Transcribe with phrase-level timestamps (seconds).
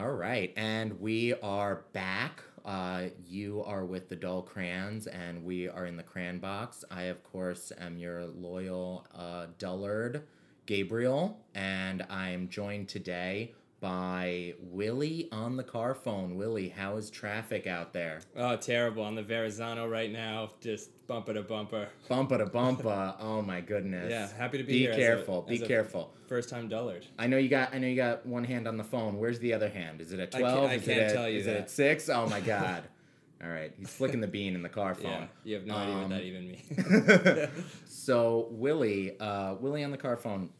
[0.00, 2.42] All right, and we are back.
[2.64, 6.86] Uh, you are with the Dull Crayons, and we are in the Crayon Box.
[6.90, 10.22] I, of course, am your loyal uh, dullard,
[10.64, 16.36] Gabriel, and I am joined today by Willie on the car phone.
[16.36, 18.20] Willie, how is traffic out there?
[18.36, 19.02] Oh, terrible.
[19.02, 21.88] On the Verrazano right now, just bumper to bumper.
[22.08, 23.14] Bumper to bumper.
[23.20, 24.10] oh my goodness.
[24.10, 24.92] Yeah, happy to be, Be here.
[24.92, 25.46] a- careful.
[25.48, 26.12] as Be a careful.
[26.28, 27.06] First time dullard.
[27.18, 27.74] I know you got.
[27.74, 29.18] I know you got one hand on the phone.
[29.18, 30.00] Where's the other hand?
[30.00, 30.58] Is it at I can't-?
[30.70, 32.08] I can't it at, tell you Is it at six?
[32.08, 32.84] Oh my god!
[33.42, 35.10] All right, he's flicking the bean in the car phone.
[35.10, 37.48] Yeah, you have no idea what Um, that even means.
[37.88, 40.50] So Willie, uh, Willie on the car phone.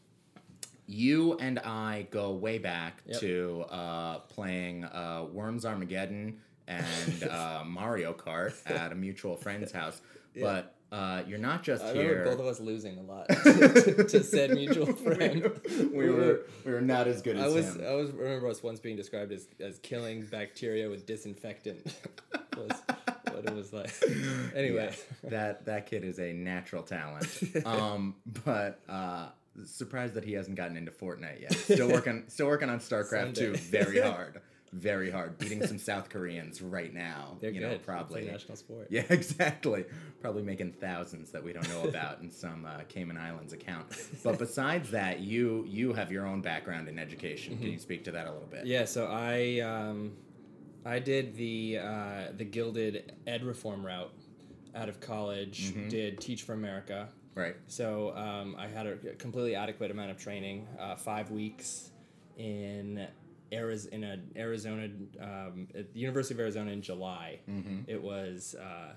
[0.91, 3.19] You and I go way back Yep.
[3.21, 10.01] to uh, playing uh, Worms Armageddon and uh, Mario Kart at a mutual friend's house.
[10.39, 12.23] But uh, you're not just I here.
[12.23, 15.51] both of us losing a lot to, to said mutual friend.
[15.93, 17.85] we were we were not as good I as was him.
[17.85, 21.85] I was remember us once being described as, as killing bacteria with disinfectant.
[22.57, 22.71] was
[23.33, 23.91] what it was like.
[24.55, 27.27] Anyway, that that kid is a natural talent.
[27.65, 29.27] Um, but uh,
[29.65, 31.53] surprised that he hasn't gotten into Fortnite yet.
[31.53, 33.53] Still working, still working on StarCraft Someday.
[33.53, 34.41] 2 Very hard,
[34.73, 35.37] very hard.
[35.37, 37.37] Beating some South Koreans right now.
[37.41, 37.71] they're you good.
[37.71, 38.25] know, probably.
[38.25, 38.87] national sport.
[38.89, 39.85] Yeah, exactly.
[40.21, 43.87] Probably making thousands that we don't know about in some uh, Cayman Islands account.
[44.23, 47.57] But besides that, you you have your own background in education.
[47.57, 48.59] Can you speak to that a little bit?
[48.61, 48.67] Mm-hmm.
[48.67, 50.13] Yeah, so I um,
[50.85, 54.13] I did the uh, the gilded ed reform route
[54.73, 55.71] out of college.
[55.73, 55.89] Mm-hmm.
[55.89, 57.09] Did Teach for America.
[57.35, 57.55] Right.
[57.67, 61.91] So um, I had a completely adequate amount of training, uh, five weeks
[62.37, 63.07] in
[63.53, 64.89] Arizona, in a Arizona,
[65.21, 67.39] um, at the University of Arizona in July.
[67.87, 68.93] It was uh,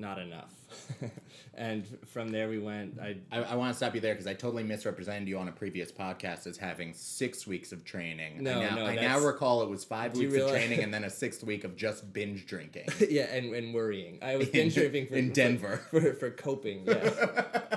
[0.00, 0.52] not enough,
[1.54, 2.98] and from there we went.
[2.98, 5.52] I I, I want to stop you there because I totally misrepresented you on a
[5.52, 8.42] previous podcast as having six weeks of training.
[8.42, 11.04] No, I now, no, I now recall it was five weeks of training and then
[11.04, 12.88] a sixth week of just binge drinking.
[13.10, 14.18] yeah, and, and worrying.
[14.22, 15.76] I was binge drinking for, in Denver.
[15.90, 16.86] for, for coping.
[16.86, 17.74] Yeah.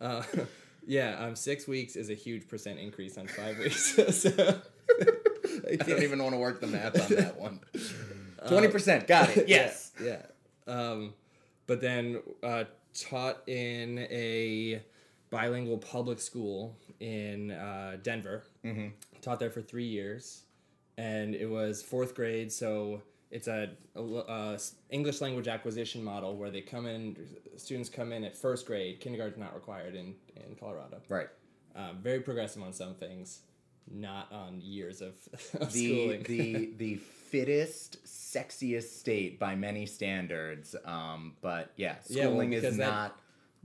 [0.00, 0.22] uh,
[0.86, 3.96] yeah, um, six weeks is a huge percent increase on five weeks.
[4.16, 4.60] so,
[5.70, 7.60] I don't even want to work the math on that one.
[8.46, 9.48] Twenty percent, got it.
[9.48, 9.92] Yes.
[10.00, 10.18] Yeah.
[10.66, 10.74] yeah.
[10.74, 11.14] Um,
[11.66, 12.64] but then uh,
[12.94, 14.82] taught in a
[15.30, 18.44] bilingual public school in uh, Denver.
[18.64, 18.88] Mm-hmm.
[19.20, 20.42] Taught there for three years,
[20.96, 22.52] and it was fourth grade.
[22.52, 27.16] So it's a, uh, s- English language acquisition model where they come in,
[27.56, 29.00] students come in at first grade.
[29.00, 31.00] Kindergarten's not required in in Colorado.
[31.08, 31.28] Right.
[31.74, 33.40] Um, very progressive on some things,
[33.90, 35.14] not on years of,
[35.60, 36.22] of The schooling.
[36.24, 40.76] the the fittest, sexiest state by many standards.
[40.84, 43.16] Um, but yeah, Yeah, well, schooling is that- not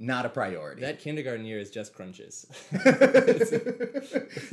[0.01, 0.79] not a priority.
[0.81, 2.45] that kindergarten year is just crunches.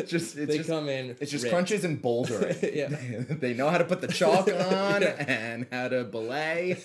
[0.06, 1.16] Just it's they just come in.
[1.20, 1.54] It's just ripped.
[1.54, 2.74] crunches and bouldering.
[2.74, 2.88] Yeah.
[3.36, 5.24] they know how to put the chalk on Yeah.
[5.28, 6.78] and how to belay.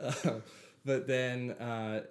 [0.00, 0.12] Uh,
[0.84, 2.02] but then, uh,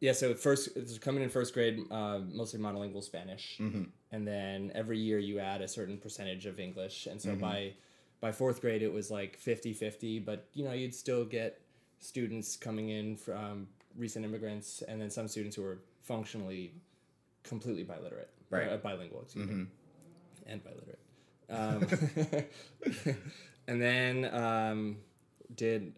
[0.00, 0.12] yeah.
[0.12, 3.84] So first, it's coming in first grade, uh, mostly monolingual Spanish, Mm-hmm.
[4.16, 7.40] And then every year you add a certain percentage of English, and so Mm-hmm.
[7.40, 7.72] by
[8.24, 11.60] by fourth grade it was like 50-50, but you know you'd still get
[12.00, 13.68] students coming in from
[14.04, 16.72] recent immigrants, and then some students who were functionally
[17.42, 18.68] completely biliterate, Right.
[18.72, 19.66] uh, bilingual, excuse me,
[20.46, 21.02] and biliterate.
[21.58, 21.80] Um,
[23.68, 24.96] and then um,
[25.54, 25.92] did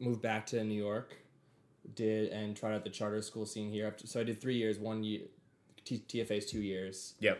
[0.00, 1.14] move back to New York,
[1.94, 3.86] did and tried out the charter school scene here.
[3.88, 5.22] Up to, so I did three years, one year,
[5.84, 7.38] T- TFA's two years, Yep.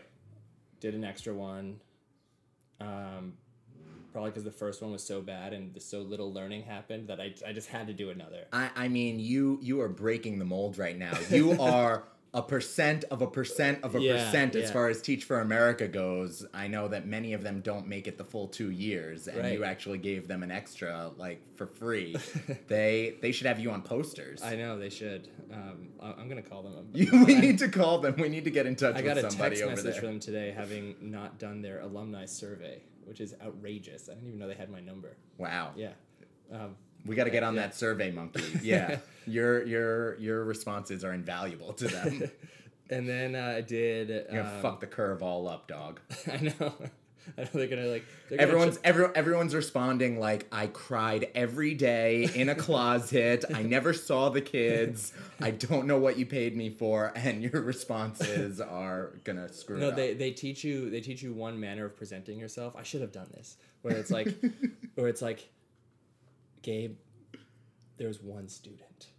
[0.79, 1.79] Did an extra one.
[2.79, 3.33] Um,
[4.11, 7.33] probably because the first one was so bad and so little learning happened that I,
[7.45, 8.45] I just had to do another.
[8.53, 11.17] I, I mean, you you are breaking the mold right now.
[11.29, 12.03] You are
[12.35, 14.73] a percent of a percent of a Yeah, percent as yeah.
[14.73, 16.45] far as Teach for America goes.
[16.53, 19.53] I know that many of them don't make it the full two years, and Right.
[19.53, 22.15] you actually gave them an extra like for free.
[22.67, 24.43] they they should have you on posters.
[24.43, 25.29] I know they should.
[25.51, 26.89] Um, I- I'm gonna call them.
[26.93, 28.15] you, we need to call them.
[28.17, 29.93] We need to get in touch I got with a text over message there.
[30.01, 34.09] from them today, having not done their alumni survey, which is outrageous.
[34.09, 35.15] I didn't even know they had my number.
[35.37, 35.71] Wow.
[35.75, 35.93] Yeah.
[36.51, 36.75] Um,
[37.05, 37.61] We got to get on Yeah.
[37.61, 38.43] that survey monkey.
[38.63, 38.97] Yeah.
[39.27, 42.23] your your your responses are invaluable to them.
[42.89, 44.09] and then uh, I did.
[44.09, 45.99] You're gonna um, fuck the curve all up, dog.
[46.31, 46.73] I know.
[47.39, 48.05] I know they're gonna like.
[48.29, 53.45] They're gonna Everyone's ch- every, everyone's responding like I cried every day in a closet.
[53.51, 55.11] I never saw the kids.
[55.41, 59.81] I don't know what you paid me for, and your responses are gonna screw up.
[59.81, 60.19] no, they, up.
[60.19, 62.75] they teach you they teach you one manner of presenting yourself.
[62.77, 63.57] I should have done this.
[63.81, 64.27] Where it's like,
[64.95, 65.47] where it's like,
[66.65, 66.95] Gabe,
[67.97, 69.09] there's one student.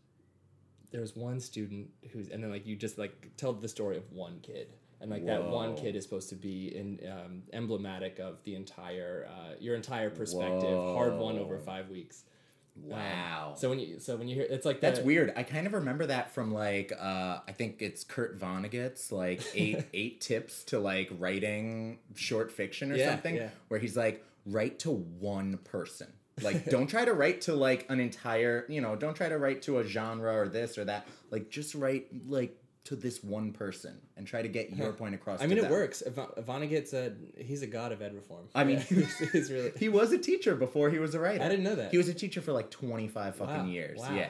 [0.90, 4.40] There's one student who's and then like you just like tell the story of one
[4.42, 4.68] kid
[5.00, 9.28] and like that one kid is supposed to be in um, emblematic of the entire
[9.30, 12.24] uh, your entire perspective, hard won over five weeks.
[12.26, 13.54] Um, Wow.
[13.56, 15.32] so when you so when you hear it's like That's the- weird.
[15.36, 19.84] I kind of remember that from like uh I think it's Kurt Vonnegut's like eight
[19.94, 23.48] eight tips to like writing short fiction or Yeah, something yeah.
[23.68, 26.08] where he's like write to one person.
[26.42, 29.62] Like don't try to write to like an entire, you know, don't try to write
[29.62, 31.06] to a genre or this or that.
[31.30, 35.42] Like just write like to this one person and try to get your point across.
[35.42, 35.72] I mean, it them.
[35.72, 36.02] works.
[36.06, 38.48] Von- Vonnegut's a he's a god of ed reform.
[38.54, 39.72] I mean, he's, he's really.
[39.78, 41.42] He was a teacher before he was a writer.
[41.42, 41.90] I didn't know that.
[41.90, 43.98] He was a teacher for like 25 fucking Wow, years.
[43.98, 44.14] wow.
[44.14, 44.28] Yeah.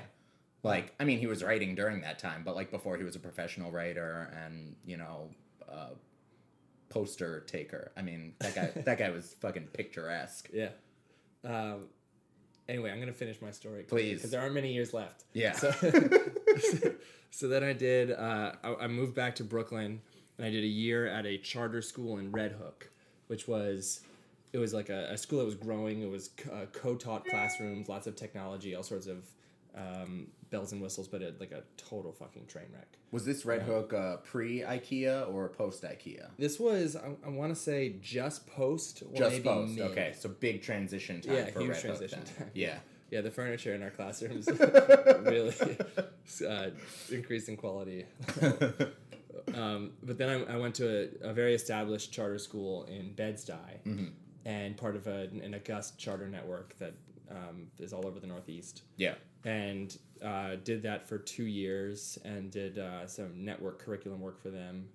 [0.63, 3.21] Like, I mean, he was writing during that time, but like before he was a
[3.21, 5.31] professional writer and, you know,
[5.71, 5.91] uh,
[6.89, 7.93] poster taker.
[7.97, 10.49] I mean, that guy that guy was fucking picturesque.
[10.53, 10.71] Yeah.
[11.45, 11.85] Um,
[12.69, 14.17] anyway, I'm gonna finish my story, Please.
[14.17, 15.25] because there aren't many years left.
[15.33, 15.53] Yeah.
[15.53, 15.73] So,
[17.31, 18.13] so then I did.
[18.13, 20.01] Uh, I, I moved back to Brooklyn,
[20.39, 22.91] and I did a year at a charter school in Red Hook,
[23.29, 24.01] which was.
[24.53, 26.01] It was like a, a school that was growing.
[26.01, 29.27] It was uh, co-taught classrooms, lots of technology, all sorts of
[29.77, 32.89] um, bells and whistles, but it, like a total fucking train wreck.
[33.11, 36.29] Was this Red Hook uh, pre IKEA or post IKEA?
[36.39, 39.03] This was, I, I want to say, just post.
[39.03, 39.75] Or Just post.
[39.75, 39.85] mid.
[39.93, 42.39] Okay, so big transition time Yeah, for huge Red transition Hook.
[42.39, 42.51] time.
[42.55, 42.79] Yeah.
[43.09, 44.49] Yeah, the furniture in our classrooms
[45.23, 45.55] really
[46.45, 46.71] uh,
[47.09, 48.05] increased in quality.
[49.55, 54.11] um, but then I, I went to a, a very established charter school in Bed-Stuy
[54.45, 56.95] and part of a, an August charter network that
[57.31, 58.83] um, is all over the Northeast.
[58.97, 59.15] Yeah.
[59.45, 64.51] And uh, did that for two years and did uh, some network curriculum work for
[64.51, 64.89] them.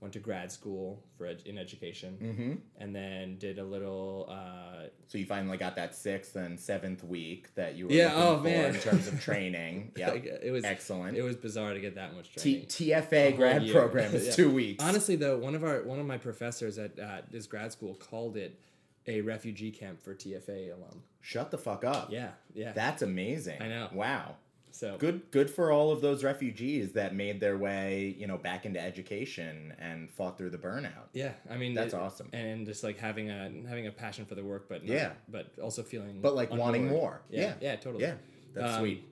[0.00, 2.52] Went to grad school for ed- in education, Mm-hmm.
[2.82, 7.54] and then did a little uh, So you finally got that sixth and seventh week
[7.54, 8.74] that you were Yeah, looking oh, for man.
[8.76, 9.92] in terms of training.
[9.98, 10.12] Yeah.
[10.12, 11.18] like, it was Excellent.
[11.18, 13.02] It was bizarre to get that much T- training.
[13.02, 13.74] TFA whole grad year.
[13.74, 14.32] program is Yeah.
[14.32, 14.82] two weeks.
[14.82, 18.38] Honestly, though, one of our one of my professors at, at this grad school called
[18.38, 18.58] it
[19.06, 21.02] a refugee camp for TFA alum.
[21.20, 22.10] Shut the fuck up.
[22.10, 22.72] Yeah, yeah.
[22.72, 23.60] That's amazing.
[23.60, 23.90] I know.
[23.92, 24.36] Wow.
[24.72, 28.64] So Good good for all of those refugees that made their way, you know, back
[28.66, 31.08] into education and fought through the burnout.
[31.12, 32.28] Yeah, I mean That's it- awesome.
[32.32, 35.12] and just like having a having a passion for the work, but not- Yeah.
[35.28, 37.22] but also feeling But like wanting more.
[37.30, 37.54] Yeah, Yeah.
[37.60, 38.04] yeah, totally.
[38.04, 38.14] Yeah.
[38.54, 39.04] That's Um, sweet.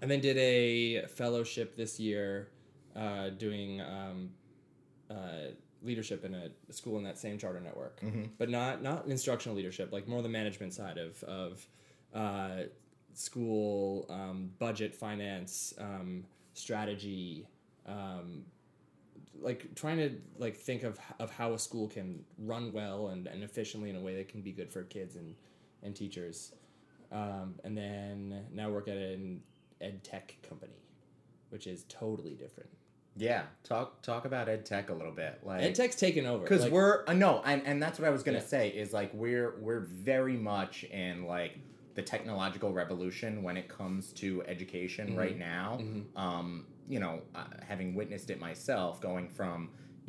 [0.00, 2.48] and then did a fellowship this year
[2.96, 4.30] uh, doing um,
[5.10, 5.48] uh,
[5.82, 8.24] leadership in a school in that same charter network Mm-hmm.
[8.36, 11.66] but not not instructional leadership like more the management side of of
[12.14, 12.62] uh,
[13.18, 16.24] school um, budget finance um,
[16.54, 17.46] strategy
[17.86, 18.44] um,
[19.40, 23.42] like trying to like think of of how a school can run well and, and
[23.42, 25.34] efficiently in a way that can be good for kids and
[25.82, 26.52] and teachers
[27.12, 29.40] um, and then now work at an
[29.80, 30.82] ed tech company
[31.50, 32.70] which is totally different
[33.16, 33.42] Yeah.
[33.64, 35.40] Talk talk about ed tech a little bit.
[35.44, 38.10] Like ed tech's taken over because like, we're uh, no and, and that's what i
[38.10, 38.44] was gonna Yeah.
[38.44, 41.58] say is like we're we're very much in like
[41.98, 45.18] the technological revolution when it comes to education Mm-hmm.
[45.24, 45.68] right now
[46.24, 46.48] um
[46.88, 49.58] you know uh, having witnessed it myself going from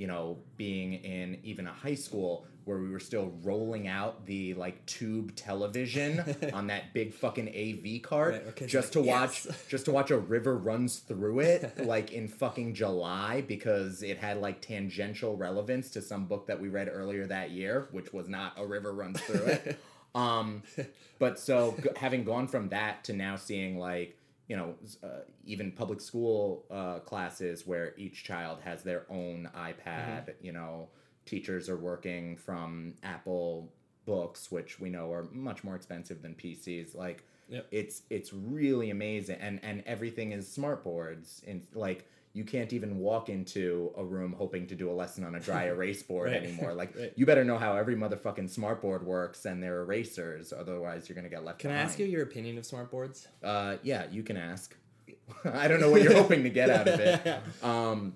[0.01, 4.53] you know being in even a high school where we were still rolling out the
[4.53, 6.11] like tube television
[6.53, 9.91] on that big fucking av cart Right, kids just to like, watch "Yes." just to
[9.91, 11.61] watch a river runs through it
[11.93, 16.67] like in fucking July because it had like tangential relevance to some book that we
[16.69, 19.79] read earlier that year, which was not a river runs through it.
[20.15, 20.63] um,
[21.19, 25.71] but so g- having gone from that to now seeing like you know uh, even
[25.71, 30.87] public school uh, classes where each child has their own iPad, you know,
[31.25, 33.71] teachers are working from Apple
[34.05, 36.95] books, which we know are much more expensive than PCs.
[36.95, 37.67] Like Yep.
[37.71, 42.07] it's it's really amazing and and everything is smart boards and like
[42.39, 45.63] you can't even walk into a room hoping to do a lesson on a dry
[45.73, 46.41] erase board Right.
[46.43, 47.11] anymore like Right.
[47.19, 51.29] you better know how every motherfucking smart board works and their erasers otherwise you're gonna
[51.37, 54.37] get left can i ask you your opinion of smart boards uh yeah you can
[54.37, 54.75] ask
[55.63, 58.13] i don't know what you're hoping to get out of it um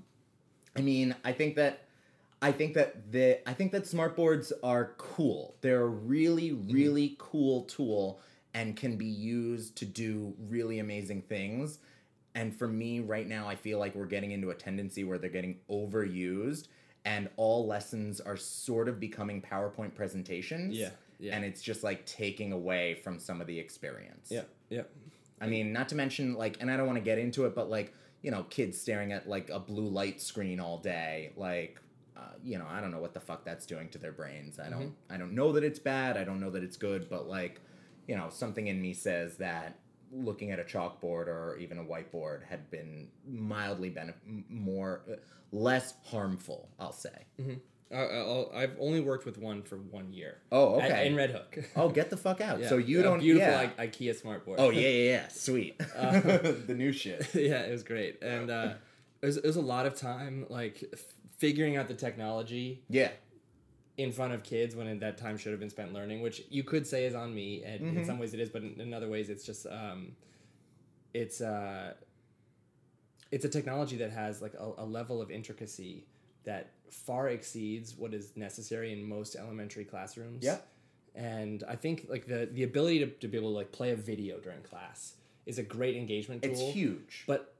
[0.77, 1.80] i mean i think that
[2.42, 5.56] I think that the I think that smart boards are cool.
[5.62, 8.20] They're a really really cool tool
[8.53, 11.80] and can be used to do really amazing things.
[12.36, 15.30] And for me right now I feel like we're getting into a tendency where they're
[15.30, 16.68] getting overused
[17.06, 20.75] and all lessons are sort of becoming PowerPoint presentations.
[20.75, 21.36] Yeah, yeah.
[21.36, 24.30] And it's just like taking away from some of the experience.
[24.30, 24.84] yeah yeah
[25.42, 27.70] I mean, not to mention like, and I don't want to get into it, but
[27.70, 31.80] like, you know, kids staring at like a blue light screen all day, like,
[32.16, 34.58] uh, you know, I don't know what the fuck that's doing to their brains.
[34.58, 36.16] I don't, I don't know that it's bad.
[36.16, 37.60] I don't know that it's good, but like,
[38.08, 39.80] you know, something in me says that
[40.13, 45.15] looking at a chalkboard or even a whiteboard had been mildly benef- more uh,
[45.51, 47.10] less harmful i'll say
[47.91, 50.38] Uh, I'll, I've only worked with one for one year.
[50.51, 51.05] Oh, At- okay.
[51.08, 51.60] in Red Hook.
[51.75, 52.70] oh get the fuck out Yeah.
[52.70, 53.70] so you A don't beautiful yeah.
[53.77, 54.55] I- IKEA smartboard.
[54.58, 55.77] oh yeah yeah yeah sweet
[56.67, 58.74] the new shit yeah, it was great, and uh,
[59.22, 61.00] it was it was a lot of time like f-
[61.38, 63.12] figuring out the technology yeah
[63.98, 66.88] in front of kids when that time should have been spent learning, which you could
[66.88, 67.98] say is on me, and Mm-hmm.
[68.00, 70.14] in some ways it is, but in, in other ways it's just um,
[71.14, 71.94] it's uh,
[73.32, 76.06] it's a technology that has like a, a level of intricacy
[76.44, 80.44] that far exceeds what is necessary in most elementary classrooms.
[80.44, 80.58] Yeah.
[81.16, 83.96] And I think like the the ability to, to be able to like play a
[83.96, 87.54] video during class is a great engagement tool it's huge but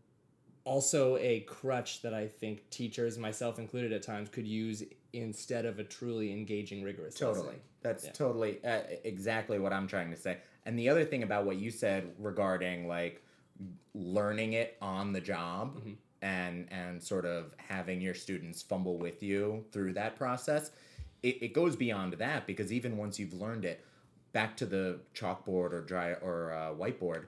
[0.66, 4.82] also a crutch that I think teachers, myself included at times, could use
[5.14, 7.46] instead of a truly engaging, rigorous Totally.
[7.48, 7.62] lesson.
[7.82, 8.12] That's Yeah.
[8.12, 10.38] totally uh, exactly what I'm trying to say.
[10.66, 13.22] And the other thing about what you said regarding like
[13.94, 15.92] learning it on the job Mm-hmm.
[16.24, 20.72] and and sort of having your students fumble with you through that process,
[21.22, 23.86] it, it goes beyond that because even once you've learned it,
[24.32, 27.26] back to the chalkboard or dry or uh, whiteboard,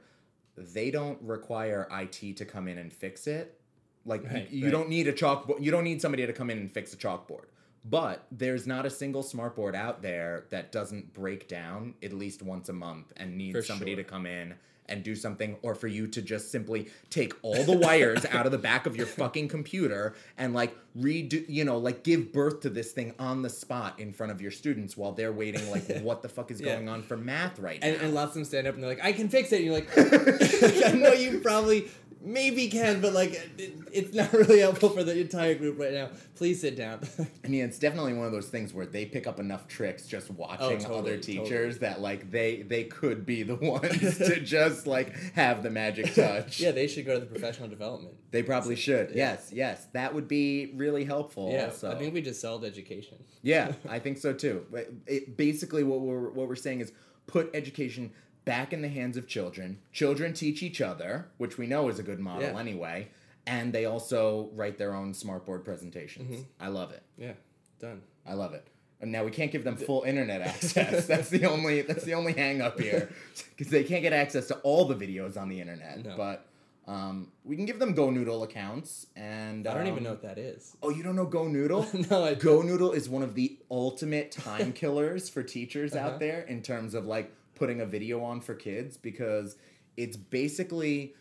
[0.58, 3.60] they don't require IT to come in and fix it.
[4.06, 4.72] Like you- you, right.
[4.72, 5.62] don't need a chalkboard.
[5.62, 7.46] You don't need somebody to come in and fix a chalkboard.
[7.88, 12.68] But there's not a single smartboard out there that doesn't break down at least once
[12.70, 14.04] a month and needs For somebody sure.
[14.04, 14.56] to come in
[14.88, 18.51] and do something, or for you to just simply take all the wires out of
[18.51, 22.70] the back of your fucking computer and like redo, you know, like give birth to
[22.70, 26.22] this thing on the spot in front of your students while they're waiting, like, what
[26.22, 26.75] the fuck is Yeah.
[26.75, 28.04] going on for math right And, now?
[28.04, 29.56] and lots of them stand up and they're like, I can fix it.
[29.56, 29.89] And you're like,
[30.86, 31.88] I know you probably
[32.25, 36.10] maybe can, but like, it, it's not really helpful for the entire group right now.
[36.36, 37.00] Please sit down.
[37.46, 40.29] I mean, it's definitely one of those things where they pick up enough tricks just
[40.32, 41.38] watching Oh, totally, other totally.
[41.39, 46.13] teachers that like they they could be the ones to just like have the magic
[46.13, 46.60] touch.
[46.60, 48.15] yeah, they should go to the professional development.
[48.32, 49.12] They probably should.
[49.15, 51.51] Yes, yes, that would be really helpful.
[51.53, 51.91] Yeah, also.
[51.91, 53.24] I think we just sold education.
[53.44, 54.65] yeah, I think so too.
[54.72, 56.91] But it, basically, what we're what we're saying is
[57.27, 58.12] put education
[58.46, 59.80] back in the hands of children.
[59.92, 62.60] Children teach each other, which we know is a good model Yeah.
[62.60, 63.10] anyway,
[63.46, 66.32] and they also write their own smartboard presentations.
[66.32, 66.44] Mm-hmm.
[66.64, 67.04] I love it.
[67.18, 67.34] Yeah,
[67.80, 68.02] done.
[68.25, 68.68] I love it.
[69.02, 71.06] And now we can't give them full internet access.
[71.08, 73.10] that's the only that's the only hang up here
[73.58, 76.06] because they can't get access to all the videos on the internet.
[76.06, 76.16] No.
[76.16, 76.46] But
[76.88, 80.22] um, we can give them Go Noodle accounts, and I don't even um, know what
[80.22, 80.78] that is.
[80.84, 81.88] Oh, you don't know Go Noodle?
[82.12, 86.08] no, I Go Noodle is one of the ultimate time killers for teachers Uh-huh.
[86.10, 89.56] out there in terms of like putting a video on for kids because
[89.98, 91.14] it's basically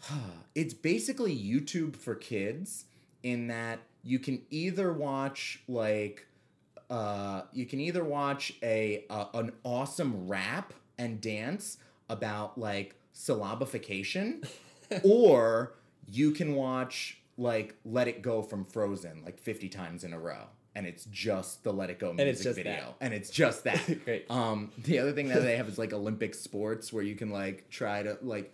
[0.54, 2.84] it's basically YouTube for kids
[3.22, 6.26] in that you can either watch like
[6.88, 14.46] uh, you can either watch a uh, an awesome rap and dance about like syllabification
[15.02, 15.74] or
[16.06, 20.44] you can watch like Let It Go from Frozen like 50 times in a row
[20.76, 22.96] and it's just the Let It Go music just video that.
[23.00, 23.80] and it's just that.
[24.04, 24.30] Great.
[24.30, 27.68] Um the other thing that they have is like Olympic sports where you can like
[27.70, 28.52] try to like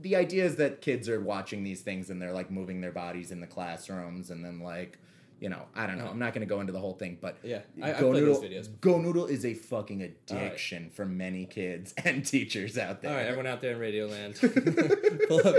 [0.00, 3.30] the idea is that kids are watching these things and they're like moving their bodies
[3.32, 4.98] in the classrooms and then like
[5.40, 6.06] you know, I don't know.
[6.06, 8.44] I'm not going to go into the whole thing, but Yeah, I- Go Noodle, those
[8.50, 8.80] videos.
[8.80, 13.10] Go Noodle is a fucking addiction for many kids and teachers out there.
[13.10, 14.36] All right, everyone out there in Radio Land,
[15.28, 15.56] pull up,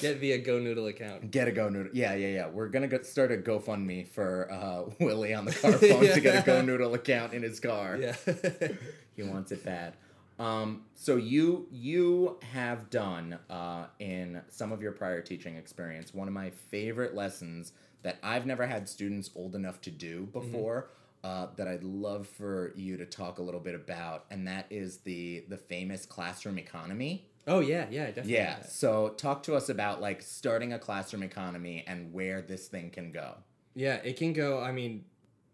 [0.00, 1.30] get via Go Noodle account.
[1.30, 1.92] Get a Go Noodle.
[1.94, 2.48] Yeah, yeah, yeah.
[2.48, 6.42] We're gonna go start a GoFundMe for uh, Willie on the car phone to get
[6.42, 7.96] a Go Noodle account in his car.
[7.96, 8.16] Yeah.
[9.16, 9.94] He wants it bad.
[10.40, 16.26] Um, so you you have done uh, in some of your prior teaching experience one
[16.26, 20.90] of my favorite lessons that I've never had students old enough to do before.
[21.22, 24.98] Uh, that I'd love for you to talk a little bit about, and that is
[24.98, 27.28] the the famous classroom economy.
[27.46, 28.34] Oh yeah, yeah, definitely.
[28.34, 28.62] Yeah.
[28.62, 33.12] So talk to us about like starting a classroom economy and where this thing can
[33.12, 33.34] go.
[33.74, 34.60] Yeah, it can go.
[34.60, 35.04] I mean,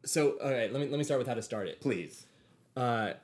[0.04, 0.72] so all right.
[0.72, 1.80] Let me let me start with how to start it.
[1.80, 2.26] Please.
[2.76, 3.14] Uh,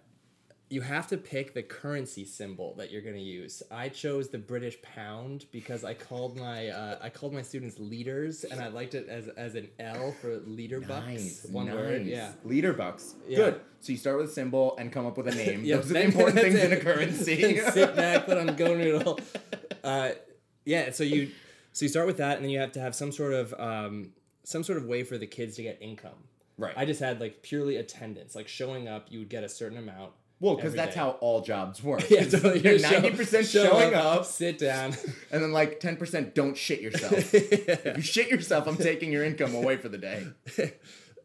[0.68, 3.62] you have to pick the currency symbol that you're going to use.
[3.70, 8.42] I chose the British pound because I called my uh, I called my students leaders,
[8.42, 11.06] and I liked it as as an L for leader bucks.
[11.06, 11.46] Nice.
[11.50, 11.74] One nice.
[11.76, 12.06] word.
[12.06, 12.32] Yeah.
[12.44, 13.14] Leader bucks.
[13.28, 13.36] Yeah.
[13.36, 13.60] Good.
[13.80, 15.64] So you start with a symbol and come up with a name.
[15.64, 17.58] Yeah, Those are the important that's things in a currency.
[17.70, 19.20] Sit back, put on Go Noodle.
[19.84, 20.10] Uh,
[20.64, 21.30] yeah, so you
[21.72, 24.10] so you start with that, and then you have to have some sort of um,
[24.42, 26.24] some sort of way for the kids to get income.
[26.58, 26.74] right.
[26.76, 30.10] I just had like purely attendance, like showing up, you would get a certain amount.
[30.38, 31.00] Well, because that's day.
[31.00, 32.04] how all jobs work.
[32.10, 32.60] Yeah, totally.
[32.60, 34.94] You're ninety percent show showing up, sit down.
[35.30, 37.34] and then like ten percent don't shit yourself.
[37.34, 40.26] If you shit yourself, I'm taking your income away for the day.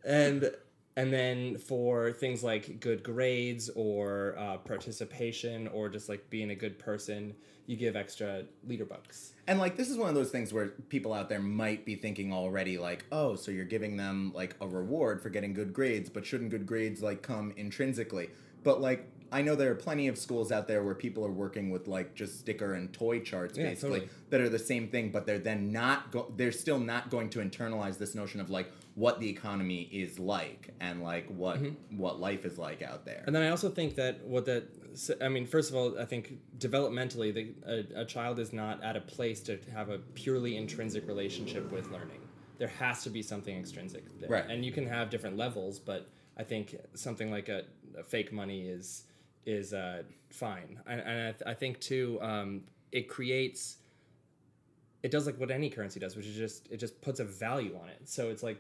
[0.05, 0.51] and
[0.95, 6.55] and then for things like good grades or uh, participation or just like being a
[6.55, 7.33] good person,
[7.65, 9.33] you give extra leader bucks.
[9.47, 12.31] And like this is one of those things where people out there might be thinking
[12.31, 16.25] already like, "Oh, so you're giving them like a reward for getting good grades, but
[16.25, 18.29] shouldn't good grades like come intrinsically?"
[18.63, 21.69] But like I know there are plenty of schools out there where people are working
[21.69, 24.09] with like just sticker and toy charts Yeah, basically totally.
[24.29, 27.39] that are the same thing, but they're then not go- they're still not going to
[27.39, 31.97] internalize this notion of like what the economy is like and like what mm-hmm.
[31.97, 33.23] what life is like out there.
[33.25, 34.65] And then I also think that what that
[35.21, 37.53] I mean, first of all, I think developmentally, the,
[37.97, 41.89] a, a child is not at a place to have a purely intrinsic relationship with
[41.91, 42.19] learning.
[42.57, 44.45] There has to be something extrinsic there, Right.
[44.49, 45.79] and you can have different levels.
[45.79, 47.63] But I think something like a
[48.05, 49.03] fake money is
[49.45, 53.77] is uh, fine, and, and I, th- I think too, um, it creates.
[55.03, 57.75] It does like what any currency does, which is just it just puts a value
[57.81, 58.07] on it.
[58.07, 58.59] So it's like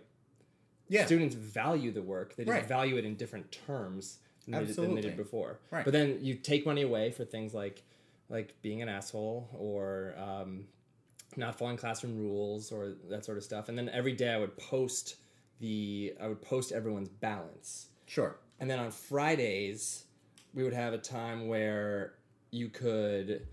[0.89, 1.05] yeah.
[1.05, 2.65] students value the work they just Right.
[2.67, 5.85] value it in different terms than they, did, than they did before Right.
[5.85, 7.83] but then you take money away for things like
[8.29, 10.65] like being an asshole or um,
[11.37, 14.57] not following classroom rules or that sort of stuff and then every day i would
[14.57, 15.15] post
[15.61, 18.35] the i would post everyone's balance Sure.
[18.61, 20.05] And then on Fridays,
[20.53, 22.13] we would have a time where
[22.51, 23.45] you could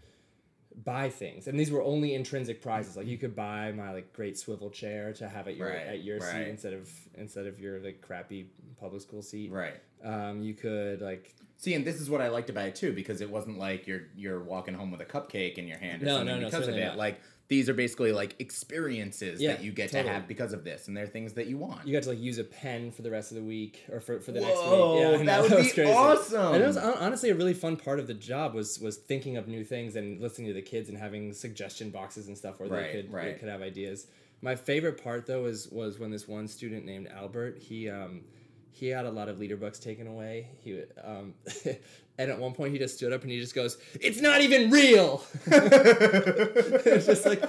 [0.84, 2.96] buy things, and these were only intrinsic prizes.
[2.96, 6.04] Like you could buy my like great swivel chair to have at your Right, at
[6.04, 6.30] your right.
[6.32, 9.50] seat instead of instead of your like crappy public school seat.
[9.50, 9.74] Right.
[10.04, 13.20] Um, you could like See, and this is what I liked about it too, because
[13.20, 16.16] it wasn't like you're you're walking home with a cupcake in your hand or No,
[16.18, 16.84] something no, no, because of it.
[16.84, 16.96] not.
[16.96, 20.04] Like these are basically like experiences Yeah, that you get totally.
[20.04, 21.86] to have because of this, and they're things that you want.
[21.86, 24.20] you got to like use a pen for the rest of the week or for,
[24.20, 25.26] for the Whoa, next week.
[25.26, 25.92] Yeah, that would it was be crazy.
[25.92, 26.54] awesome.
[26.54, 29.48] And it was honestly a really fun part of the job was was thinking of
[29.48, 32.92] new things and listening to the kids and having suggestion boxes and stuff where Right,
[32.92, 34.06] they could they could have ideas.
[34.42, 38.24] My favorite part though was was when this one student named Albert he um
[38.70, 40.48] he had a lot of leader books taken away.
[40.62, 41.34] He um
[42.18, 44.70] and at one point he just stood up and he just goes, "It's not even
[44.70, 47.42] real." it's just like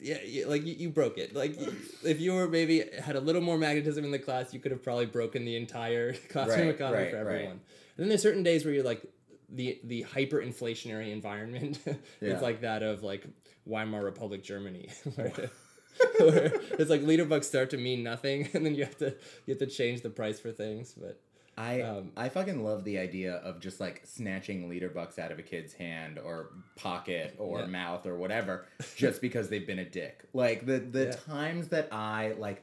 [0.00, 1.34] yeah, yeah, like you, you broke it.
[1.34, 1.56] Like
[2.04, 4.82] if you were maybe had a little more magnetism in the class, you could have
[4.82, 7.34] probably broken the entire classroom Right, economy right, for right.
[7.34, 7.52] everyone.
[7.52, 7.60] And
[7.98, 9.02] then there's certain days where you're like
[9.50, 11.78] the the hyperinflationary environment.
[12.20, 12.32] Yeah.
[12.32, 13.24] it's like that of like
[13.66, 15.32] Weimar Republic Germany, where,
[16.18, 19.14] where it's like leader bucks start to mean nothing, and then you have to
[19.46, 20.94] you have to change the price for things.
[20.96, 21.20] But
[21.60, 25.38] I Um, I fucking love the idea of just like snatching leader bucks out of
[25.38, 27.66] a kid's hand or pocket or Yeah.
[27.66, 30.24] mouth or whatever, just because they've been a dick.
[30.32, 31.10] Like the the Yeah.
[31.34, 32.62] times that I like,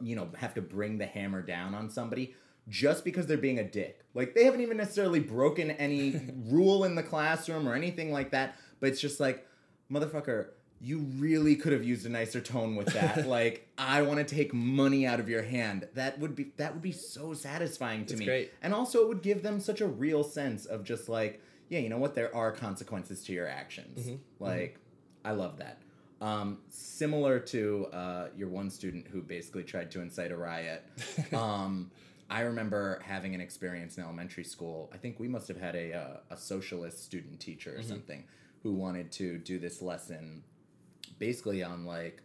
[0.00, 2.34] you know, have to bring the hammer down on somebody.
[2.68, 4.04] Just because they're being a dick.
[4.14, 8.54] Like, they haven't even necessarily broken any rule in the classroom or anything like that,
[8.78, 9.44] but it's just like,
[9.90, 10.50] motherfucker,
[10.84, 13.26] you really could have used a nicer tone with that.
[13.38, 15.86] like, I want to take money out of your hand.
[15.94, 18.26] That would be that would be so satisfying to It's me.
[18.26, 18.50] great.
[18.62, 21.88] And also it would give them such a real sense of just like, yeah, you
[21.88, 24.06] know what, there are consequences to your actions.
[24.06, 24.16] Mm-hmm.
[24.44, 24.78] Like,
[25.24, 25.78] I love that.
[26.20, 30.84] Um, similar to uh, your one student who basically tried to incite a riot.
[31.32, 31.90] um,
[32.30, 34.90] I remember having an experience in elementary school.
[34.92, 37.88] I think we must have had a uh, a socialist student teacher or Mm-hmm.
[37.88, 38.24] something
[38.62, 40.44] who wanted to do this lesson,
[41.22, 42.20] basically on like,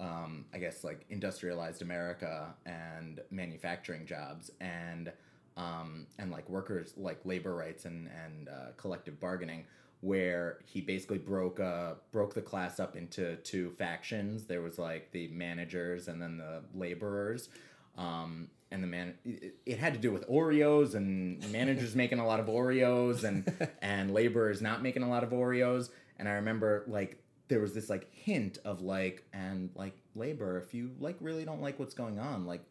[0.00, 5.12] um, I guess like industrialized America and manufacturing jobs and
[5.58, 9.66] um, and like workers like labor rights and and uh, collective bargaining.
[10.00, 14.44] Where he basically broke uh broke the class up into two factions.
[14.44, 17.50] There was like the managers and then the laborers.
[17.98, 22.26] Um, and the man, it, it had to do with Oreos and managers making a
[22.26, 25.90] lot of Oreos and and laborers not making a lot of Oreos.
[26.18, 30.74] And I remember like there was this like hint of like and like labor if
[30.74, 32.62] you like really don't like what's going on like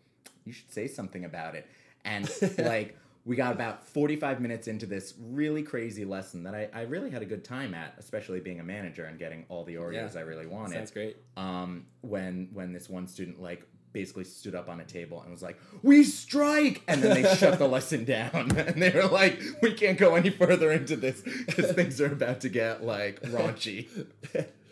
[0.46, 1.68] you should say something about it
[2.06, 6.82] and like we got about 45 minutes into this really crazy lesson that I, I
[6.84, 10.14] really had a good time at especially being a manager and getting all the oreos
[10.14, 10.20] Yeah.
[10.20, 11.18] i really wanted that's great.
[11.36, 13.64] um, when when this one student like
[13.94, 17.58] basically stood up on a table and was like, "We strike!" and then they shut
[17.58, 21.72] the lesson down, and they were like, "We can't go any further into this because
[21.72, 23.88] things are about to get like raunchy."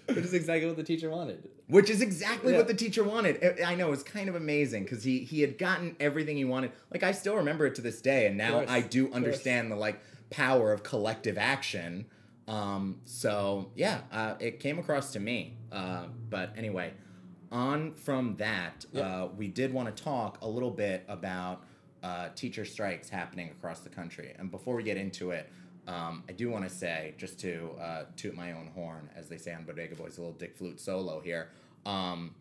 [0.07, 1.49] Which is exactly what the teacher wanted.
[1.67, 2.59] Which is exactly Yeah.
[2.59, 3.61] what the teacher wanted.
[3.61, 6.71] I- know it's kind of amazing because he he had gotten everything he wanted.
[6.91, 9.75] Like I still remember it to this day, and now course, I do understand the
[9.75, 12.05] like power of collective action.
[12.47, 15.57] Um, so yeah, uh, it came across to me.
[15.71, 16.93] Uh, but anyway,
[17.51, 19.23] on from that, Yeah.
[19.23, 21.63] uh, we did want to talk a little bit about
[22.03, 24.31] uh, teacher strikes happening across the country.
[24.37, 25.49] And before we get into it,
[25.87, 29.37] um, I do want to say, just to uh, toot my own horn, as they
[29.37, 31.49] say on Bodega Boys, a little Dick Flute solo here.
[31.85, 32.33] Um,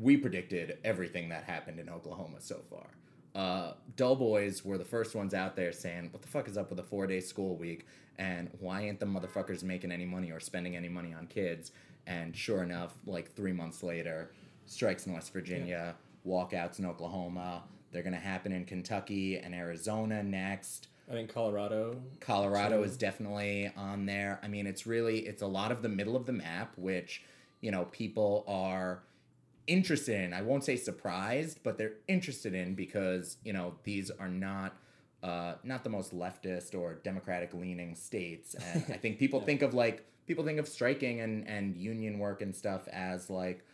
[0.00, 2.86] we predicted everything that happened in Oklahoma so far.
[3.34, 6.70] uh, Dull Boys were the first ones out there saying, "What the fuck is up
[6.70, 7.86] with a four day school week?"
[8.18, 11.70] And why ain't the motherfuckers making any money or spending any money on kids?
[12.06, 14.32] And sure enough, like three months later,
[14.66, 15.94] strikes in West Virginia,
[16.26, 17.62] walkouts in Oklahoma.
[17.92, 20.88] They're gonna happen in Kentucky and Arizona next.
[21.10, 22.00] I think Colorado.
[22.20, 24.38] Colorado So- is definitely on there.
[24.42, 27.22] I mean, it's really it's a lot of the middle of the map, which
[27.60, 29.02] you know people are
[29.66, 30.32] interested in.
[30.32, 34.76] I won't say surprised, but they're interested in because you know these are not
[35.22, 39.46] uh, not the most leftist or democratic leaning states, and I think people Yeah.
[39.46, 43.64] think of like people think of striking and and union work and stuff as like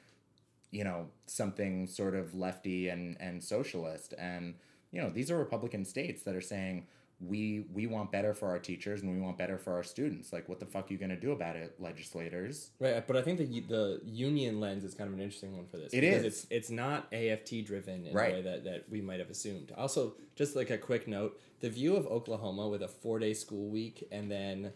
[0.71, 4.55] you know something sort of lefty and and socialist and
[4.91, 6.87] you know these are republican states that are saying
[7.19, 10.49] we we want better for our teachers and we want better for our students like
[10.51, 13.39] what the fuck are you going to do about it legislators Right, but I think
[13.39, 15.95] the the union lens is kind of an interesting one for this.
[15.95, 16.25] It because is.
[16.27, 18.33] It's it's not AFT driven in Right.
[18.33, 19.73] a way that, that we might have assumed.
[19.79, 23.69] Also, just like a quick note, the view of Oklahoma with a four day school
[23.71, 24.73] week and then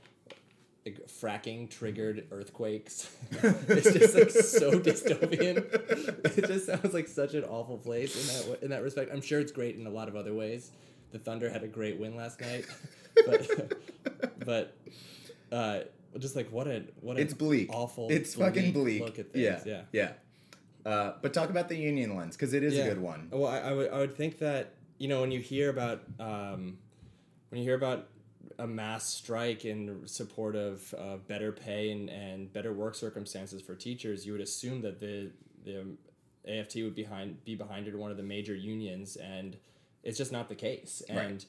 [1.08, 3.14] fracking triggered earthquakes.
[3.30, 5.58] it's just like so dystopian.
[6.38, 9.10] It just sounds like such an awful place in that in that respect.
[9.12, 10.70] I'm sure it's great in a lot of other ways.
[11.12, 12.66] The Thunder had a great win last night,
[13.26, 13.72] but
[14.44, 14.76] but
[15.52, 15.80] uh,
[16.18, 18.08] just like what a what a it's bleak awful.
[18.10, 19.44] it's fucking bleak Look at things.
[19.44, 20.12] yeah Yeah.
[20.84, 22.84] yeah uh, but talk about the union lens because it is Yeah.
[22.84, 25.40] a good one Well, I, I would I would think that you know when you
[25.40, 26.78] hear about um,
[27.50, 28.06] when you hear about
[28.58, 33.74] a mass strike in support of uh, better pay and, and better work circumstances for
[33.74, 35.30] teachers, you would assume that the
[35.64, 35.86] the
[36.48, 39.56] AFT would behind be behind it one of the major unions, and
[40.04, 41.02] it's just not the case.
[41.08, 41.18] Right.
[41.18, 41.44] And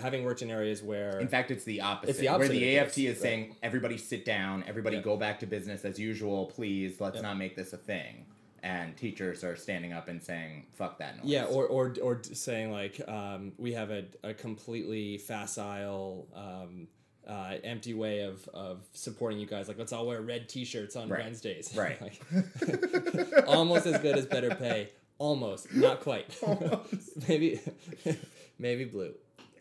[0.00, 2.18] having worked in areas where In fact, it's the opposite.
[2.18, 3.22] the opposite Where the AFT is right.
[3.22, 5.02] saying, everybody sit down, everybody Yeah.
[5.02, 7.22] go back to business as usual, please, let's Yeah.
[7.22, 8.26] not make this a thing.
[8.64, 11.26] And teachers are standing up and saying, fuck that noise.
[11.26, 16.86] Yeah, or or or saying like um, we have a, a completely facile, um,
[17.26, 19.66] uh, empty way of, of supporting you guys.
[19.66, 21.24] Like let's all wear red T-shirts on Right.
[21.24, 21.74] Wednesdays.
[21.76, 22.00] Right.
[22.00, 22.20] Like,
[23.48, 24.90] almost as good as better pay.
[25.22, 26.36] Almost, not quite.
[27.28, 27.60] maybe,
[28.58, 29.14] maybe blue.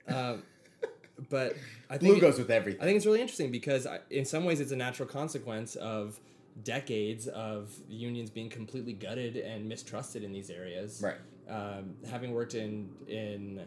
[0.07, 0.41] Um,
[1.29, 1.55] but
[1.87, 2.81] I think Blue goes with everything.
[2.81, 6.19] I think it's really interesting because I, in some ways it's a natural consequence of
[6.63, 10.99] decades of unions being completely gutted and mistrusted in these areas.
[11.03, 11.17] Right.
[11.47, 13.61] Um, having worked in in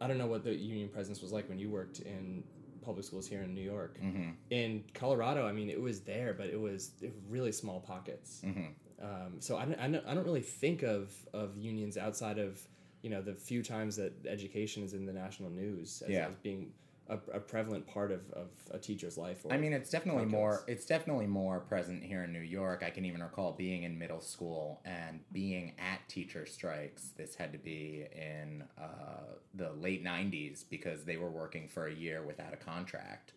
[0.00, 2.42] I don't know what the union presence was like when you worked in
[2.82, 3.98] public schools here in New York.
[4.02, 4.30] Mm-hmm.
[4.50, 8.42] In Colorado, I mean, it was there, but it was, it was really small pockets.
[8.44, 8.72] Mm-hmm.
[9.02, 12.60] Um, so I don't, I, don't, I don't really think of, of unions outside of
[13.02, 16.28] you know the few times that education is in the national news as, Yeah.
[16.28, 16.70] as being
[17.08, 19.40] a, a prevalent part of, of a teacher's life.
[19.44, 20.30] Or, I mean, it's definitely Podcasts.
[20.30, 20.64] more.
[20.68, 22.84] It's definitely more present here in New York.
[22.86, 27.08] I can even recall being in middle school and being at teacher strikes.
[27.16, 31.92] This had to be in uh, the late '90s because they were working for a
[31.92, 33.32] year without a contract.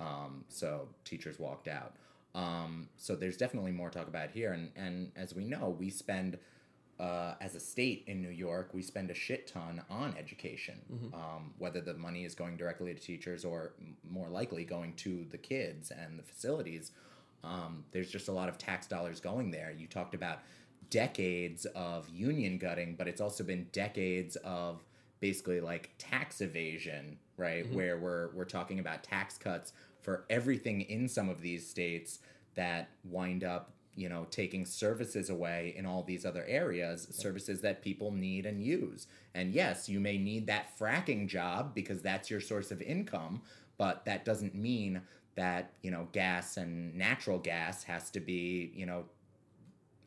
[0.00, 1.92] Um, so teachers walked out.
[2.34, 6.38] Um, so there's definitely more talk about here, and and as we know, we spend.
[6.98, 10.74] Uh, as a state in New York, we spend a shit ton on education,
[11.14, 15.24] um, whether the money is going directly to teachers or m- more likely going to
[15.30, 16.90] the kids and the facilities.
[17.42, 19.70] Um, there's just a lot of tax dollars going there.
[19.74, 20.40] You talked about
[20.90, 24.84] decades of union gutting, but it's also been decades of
[25.20, 27.64] basically like tax evasion, right?
[27.72, 32.20] Where we're we're talking about tax cuts for everything in some of these states
[32.54, 37.82] that wind up you know taking services away in all these other areas services that
[37.82, 39.06] people need and use.
[39.34, 43.42] And yes you may need that fracking job because that's your source of income
[43.78, 45.00] but that doesn't mean
[45.36, 49.04] that you know gas and natural gas has to be you know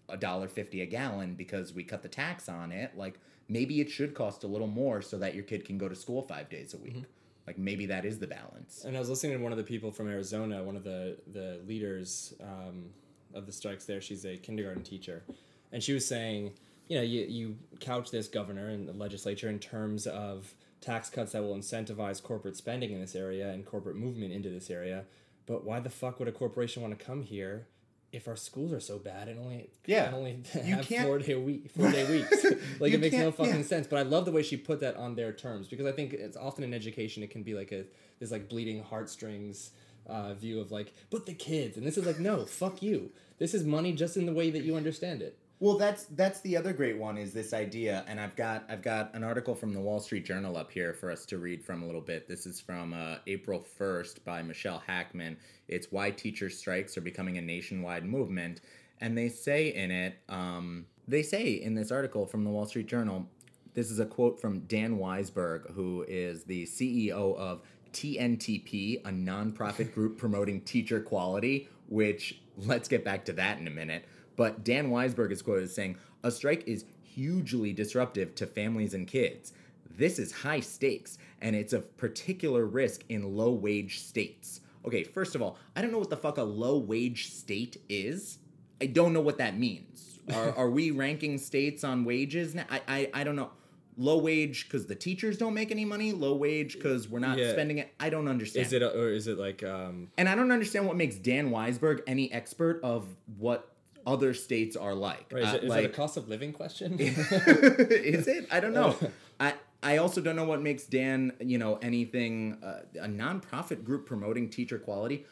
[0.10, 2.92] a dollar fifty a gallon because we cut the tax on it.
[2.96, 5.96] Like maybe it should cost a little more so that your kid can go to
[5.96, 7.04] school five days a week mm-hmm.
[7.48, 9.92] Like maybe that is the balance And I was listening to one of the people
[9.92, 12.86] from Arizona, one of the the leaders um,
[13.34, 14.02] of the strikes there.
[14.02, 15.24] She's a kindergarten teacher,
[15.72, 16.54] and she was saying,
[16.88, 21.32] you know, you you couch this governor and the legislature in terms of tax cuts
[21.32, 25.06] that will incentivize corporate spending in this area and corporate movement into this area.
[25.46, 27.68] But why the fuck would a corporation want to come here
[28.14, 30.06] if our schools are so bad and only Yeah.
[30.06, 32.46] and only You have can't- four day week four day weeks?
[32.80, 33.62] like it makes no fucking yeah.
[33.64, 33.88] sense.
[33.88, 36.38] But I love the way she put that on their terms because I think it's
[36.38, 37.84] often in education it can be like a
[38.20, 39.72] this like bleeding heartstrings
[40.08, 43.10] uh, view of like, but the kids, and this is like, no, fuck you.
[43.40, 45.38] This is money just in the way that you understand it.
[45.64, 49.16] Well, that's that's the other great one is this idea, and I've got I've got
[49.16, 51.86] an article from the Wall Street Journal up here for us to read from a
[51.86, 52.28] little bit.
[52.28, 55.38] This is from uh, April first by Michelle Hackman.
[55.70, 58.60] It's why teacher strikes are becoming a nationwide movement,
[59.00, 62.88] and they say in it, um, they say in this article from the Wall Street
[62.88, 63.26] Journal,
[63.74, 67.62] this is a quote from Dan Weisberg, who is the CEO of
[67.94, 73.72] TNTP, a nonprofit group promoting teacher quality, which let's get back to that in a
[73.72, 74.04] minute.
[74.36, 79.08] But Dan Weisberg is quoted as saying, A strike is hugely disruptive to families and
[79.08, 79.54] kids.
[79.96, 84.62] This is high stakes, and it's of particular risk in low wage states.
[84.86, 88.40] Okay, first of all, I don't know what the fuck a low wage state is.
[88.82, 90.20] I don't know what that means.
[90.34, 92.66] Are, are we ranking states on wages now?
[92.70, 93.52] I, I, I don't know.
[93.96, 96.12] Low wage because the teachers don't make any money.
[96.12, 97.52] Low wage because we're not Yeah.
[97.52, 97.94] spending it.
[98.00, 98.66] I don't understand.
[98.66, 102.00] Is it or is it like um And I don't understand what makes Dan Weisberg
[102.08, 103.06] any expert of
[103.38, 103.73] what
[104.06, 105.32] other states are like.
[105.32, 106.96] right, is, Uh, it, is like, it a cost of living question?
[107.00, 108.48] is it?
[108.52, 108.96] I don't know.
[109.40, 114.06] I I also don't know what makes Dan, you know, anything uh, a nonprofit group
[114.06, 115.26] promoting teacher quality.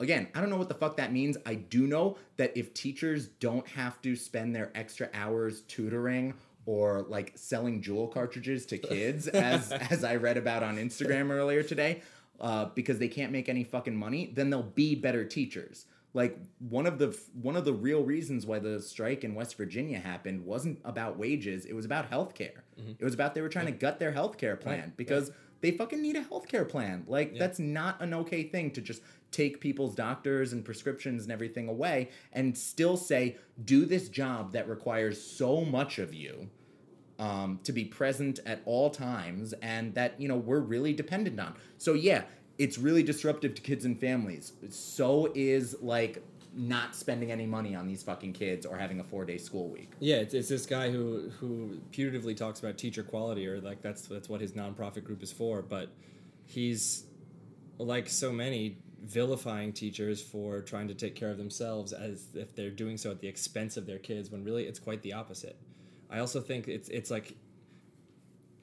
[0.00, 1.36] Again, I don't know what the fuck that means.
[1.46, 6.34] I do know that if teachers don't have to spend their extra hours tutoring
[6.66, 11.62] or like selling Juul cartridges to kids, as as I read about on Instagram earlier
[11.62, 12.02] today,
[12.40, 15.86] uh, because they can't make any fucking money, then they'll be better teachers.
[16.16, 19.98] Like one of the one of the real reasons why the strike in West Virginia
[19.98, 22.62] happened wasn't about wages; it was about healthcare.
[22.98, 26.16] It was about they were trying to gut their healthcare plan because they fucking need
[26.16, 27.04] a healthcare plan.
[27.06, 31.68] Like that's not an okay thing to just take people's doctors and prescriptions and everything
[31.68, 36.48] away and still say do this job that requires so much of you
[37.18, 41.56] um, to be present at all times and that you know we're really dependent on.
[41.76, 42.22] So yeah
[42.58, 46.22] it's really disruptive to kids and families so is like
[46.56, 49.90] not spending any money on these fucking kids or having a four day school week
[50.00, 54.02] Yeah, it's, it's this guy who who putatively talks about teacher quality, or like that's
[54.02, 55.62] that's what his nonprofit group is for.
[55.62, 55.90] But
[56.46, 57.04] he's
[57.78, 62.70] like so many vilifying teachers for trying to take care of themselves as if they're
[62.70, 65.56] doing so at the expense of their kids, when really it's quite the opposite.
[66.10, 67.36] I also think it's it's like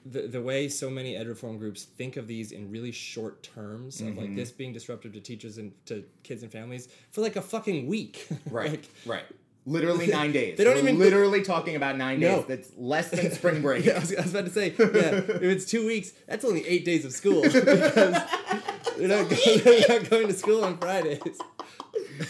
[0.04, 4.00] the the way so many ed reform groups think of these in really short terms
[4.00, 7.42] of like this being disruptive to teachers and to kids and families for like a
[7.42, 8.26] fucking week.
[8.50, 9.24] Like, right
[9.66, 12.36] literally nine days They don't We're even- literally talking about nine No.
[12.36, 14.84] days that's less than spring break Yeah, I was, I was about to say, yeah,
[14.84, 19.88] if it's two weeks, that's only eight days of school because they're not, going, they're
[20.00, 21.18] not going to school on Fridays.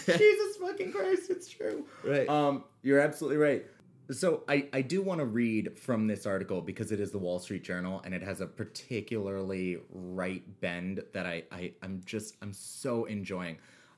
[0.05, 1.85] Jesus fucking Christ, it's true.
[2.05, 2.27] Right.
[2.29, 3.65] Um, you're absolutely right.
[4.11, 7.39] So I, I do want to read from this article because it is the Wall
[7.39, 12.53] Street Journal and it has a particularly right bend that I, I I'm just I'm
[12.53, 13.57] so enjoying.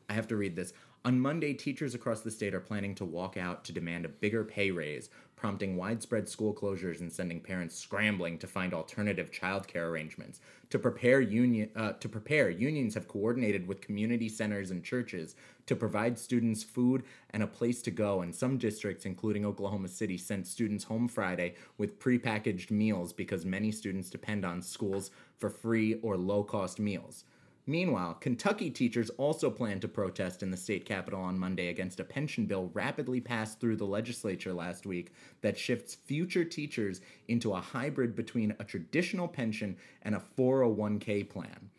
[0.10, 0.72] I have to read this.
[1.04, 4.44] On Monday, teachers across the state are planning to walk out to demand a bigger
[4.44, 10.42] pay raise, prompting widespread school closures and sending parents scrambling to find alternative childcare arrangements.
[10.72, 15.36] To prepare union uh, to prepare, unions have coordinated with community centers and churches
[15.68, 18.22] to provide students food and a place to go.
[18.22, 23.72] And some districts, including Oklahoma City, sent students home Friday with prepackaged meals because many
[23.72, 27.24] students depend on schools for free or low cost meals.
[27.70, 32.06] Meanwhile, Kentucky teachers also plan to protest in the state capitol on Monday against a
[32.06, 37.60] pension bill rapidly passed through the legislature last week that shifts future teachers into a
[37.60, 41.70] hybrid between a traditional pension and a 401k plan.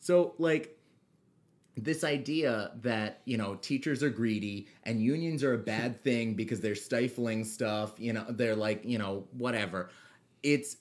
[0.00, 0.78] So, like,
[1.78, 6.60] this idea that you know teachers are greedy and unions are a bad thing because
[6.60, 9.88] they're stifling stuff you know they're like you know whatever
[10.42, 10.78] it's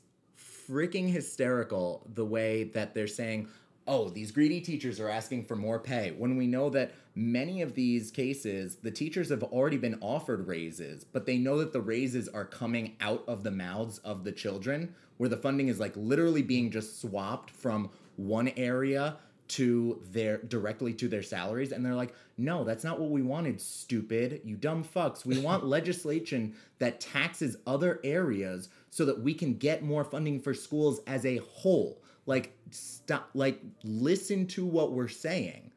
[0.67, 3.47] freaking hysterical the way that they're saying
[3.87, 7.73] oh these greedy teachers are asking for more pay when we know that many of
[7.73, 12.27] these cases the teachers have already been offered raises but they know that the raises
[12.29, 16.43] are coming out of the mouths of the children where the funding is like literally
[16.43, 22.13] being just swapped from one area to their directly to their salaries and they're like
[22.37, 24.41] no that's not what we wanted stupid.
[24.43, 25.25] You dumb fucks.
[25.25, 30.53] We want legislation that taxes other areas so that we can get more funding for
[30.53, 35.71] schools as a whole like stop like listen to what we're saying.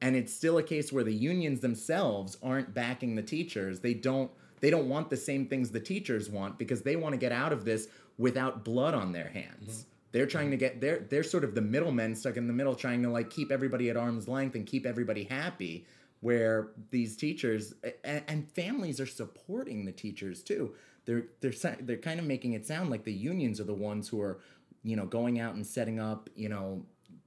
[0.00, 3.80] And it's still a case where the unions themselves aren't backing the teachers.
[3.80, 7.18] They don't they don't want the same things the teachers want because they want to
[7.18, 9.68] get out of this without blood on their hands.
[9.68, 9.90] Mm-hmm.
[10.12, 13.02] They're trying to get they're they're sort of the middlemen stuck in the middle trying
[13.02, 15.86] to like keep everybody at arm's length and keep everybody happy
[16.20, 20.74] where these teachers and, and families are supporting the teachers too.
[21.04, 24.20] They're they're they're kind of making it sound like the unions are the ones who
[24.20, 24.40] are
[24.86, 26.82] you know going out and setting up you know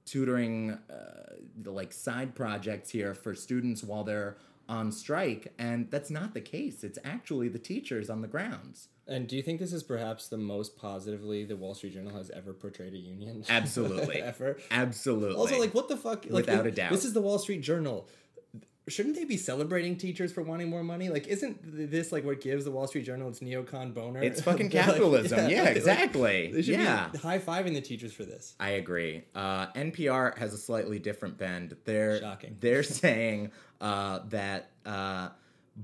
[0.06, 4.36] tutoring uh, the like side projects here for students while they're
[4.68, 9.26] on strike and that's not the case it's actually the teachers on the grounds And
[9.28, 12.52] do you think this is perhaps the most positively the Wall Street Journal has ever
[12.52, 13.44] portrayed a union?
[13.48, 14.22] Absolutely.
[14.22, 14.56] ever.
[14.70, 16.20] absolutely Also, like, what the fuck?
[16.26, 16.92] Like, Without it- a doubt.
[16.92, 18.08] This is the Wall Street Journal.
[18.88, 21.08] Shouldn't they be celebrating teachers for wanting more money?
[21.08, 21.58] Like, isn't
[21.90, 24.22] this like what gives the Wall Street Journal its neocon boner?
[24.22, 25.48] It's fucking Like, capitalism.
[25.50, 26.50] yeah, like, exactly.
[26.52, 27.10] They should yeah.
[27.22, 28.54] high fiving the teachers for this.
[28.58, 29.24] I agree.
[29.34, 31.76] Uh, NPR has a slightly different bend.
[31.84, 32.56] They're Shocking.
[32.60, 35.28] they're saying uh, that uh,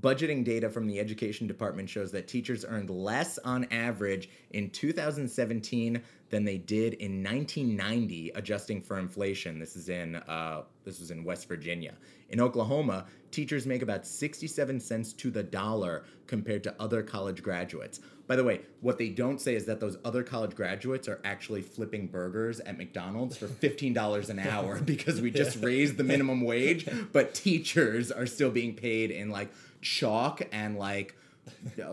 [0.00, 6.02] budgeting data from the education department shows that teachers earned less on average in 2017
[6.30, 9.58] than they did in 1990, adjusting for inflation.
[9.58, 11.94] This is in uh, this was in West Virginia.
[12.30, 18.00] In Oklahoma, teachers make about 67 cents to the dollar compared to other college graduates.
[18.26, 21.62] By the way, what they don't say is that those other college graduates are actually
[21.62, 26.88] flipping burgers at McDonald's for $15 an hour because we just raised the minimum wage,
[27.12, 29.48] but teachers are still being paid in like
[29.80, 31.16] chalk and like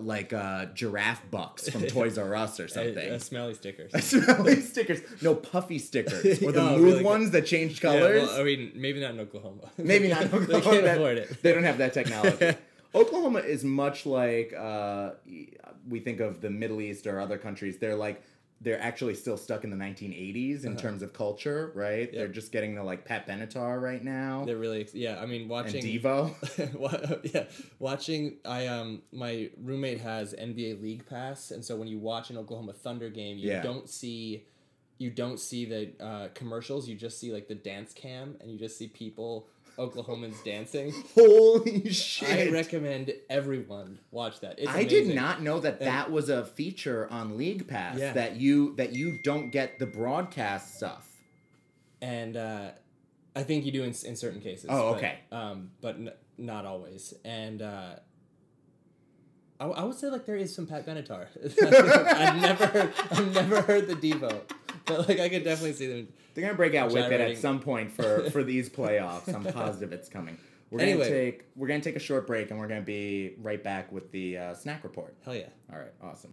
[0.01, 3.11] like uh, giraffe bucks from Toys R Us or something.
[3.11, 3.91] uh, smelly stickers.
[4.03, 5.01] Smelly stickers.
[5.21, 6.41] No puffy stickers.
[6.41, 7.03] Or the Oh, smooth really?
[7.03, 8.27] ones that change Yeah, colors.
[8.27, 9.69] well, I mean, maybe not in Oklahoma.
[9.77, 10.21] Maybe not.
[10.21, 11.41] they Oklahoma, can't that- afford it.
[11.43, 12.55] They don't have that technology.
[12.95, 15.11] Oklahoma is much like uh,
[15.89, 17.77] we think of the Middle East or other countries.
[17.79, 18.21] They're like
[18.63, 22.11] they're actually still stuck in the 1980s in terms of culture, right?
[22.11, 25.19] They're just getting the like Pat Benatar right now They're really, yeah.
[25.19, 26.33] I mean, and watching Devo.
[27.33, 27.43] Yeah,
[27.79, 28.37] watching.
[28.45, 32.73] I um, my roommate has NBA League Pass, and so when you watch an Oklahoma
[32.73, 33.61] Thunder game, you Yeah.
[33.61, 34.45] don't see,
[34.97, 36.87] you don't see the uh, commercials.
[36.87, 40.93] You just see like the dance cam, and you just see people Oklahomans dancing.
[41.15, 42.49] Holy shit!
[42.49, 44.59] I recommend everyone watch that.
[44.59, 47.97] It's I did not know that that was a feature on League Pass.
[47.97, 48.13] Yeah.
[48.13, 51.09] That you that you don't get the broadcast stuff.
[52.01, 52.69] and uh,
[53.35, 54.67] I think you do in, in certain cases.
[54.69, 55.19] Oh, but, okay.
[55.31, 57.13] Um, but n- not always.
[57.25, 57.95] And uh,
[59.59, 61.27] I, I would say like there is some Pat Benatar.
[61.63, 62.93] I've never.
[63.11, 64.41] I've never heard the Devo,
[64.85, 66.07] but like I could definitely see them.
[66.33, 69.33] They're gonna break out with it at some point for for these playoffs.
[69.33, 70.37] I'm positive it's coming.
[70.71, 73.91] We're gonna take we're gonna take a short break and we're gonna be right back
[73.91, 75.15] with the uh, snack report.
[75.23, 75.49] Hell yeah.
[75.71, 76.31] All right, awesome.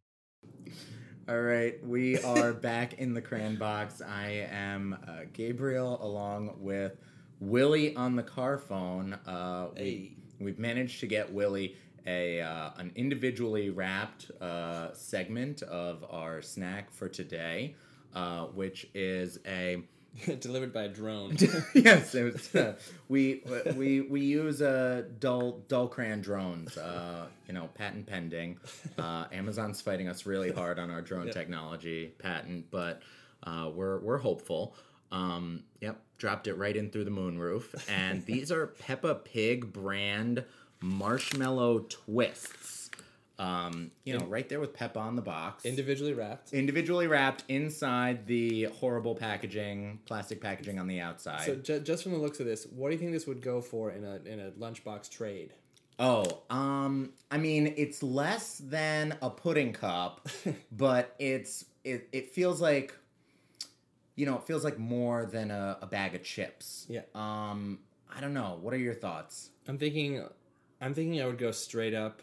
[1.29, 4.01] All right, we are back in the crayon box.
[4.03, 6.97] I am uh, Gabriel along with
[7.39, 9.13] Willie on the car phone.
[9.27, 10.17] Uh, we, Hey.
[10.41, 16.91] We've managed to get Willie a uh, an individually wrapped uh, segment of our snack
[16.91, 17.75] for today,
[18.15, 19.83] uh, which is a
[20.41, 21.37] Delivered by a drone.
[21.75, 22.75] yes, it was, uh,
[23.09, 23.43] we
[23.77, 26.77] we we use uh, dull dull drones.
[26.77, 28.59] Uh, you know, patent pending.
[28.99, 31.35] Uh, Amazon's fighting us really hard on our drone Yep.
[31.35, 33.03] technology patent, but
[33.45, 34.75] uh, we're we're hopeful.
[35.13, 40.45] Um, yep, dropped it right in through the moonroof, and these are Peppa Pig brand
[40.81, 42.80] marshmallow twists.
[43.41, 46.53] Um, you know, right there with Peppa on the box Individually wrapped.
[46.53, 51.47] individually wrapped inside the horrible packaging, plastic packaging on the outside.
[51.47, 53.61] So ju- just from the looks of this, what do you think this would go
[53.63, 55.55] for in a in a lunchbox trade?
[55.99, 60.29] oh, um, I mean, it's less than a pudding cup,
[60.73, 62.95] but it's it, it feels like
[64.17, 66.87] you know, it feels like more than a, a bag of chips.
[66.91, 67.03] Yeah.
[67.15, 67.79] Um,
[68.15, 68.59] I don't know.
[68.61, 69.51] What are your thoughts?
[69.67, 70.23] I'm thinking,
[70.81, 72.21] I'm thinking I would go straight up,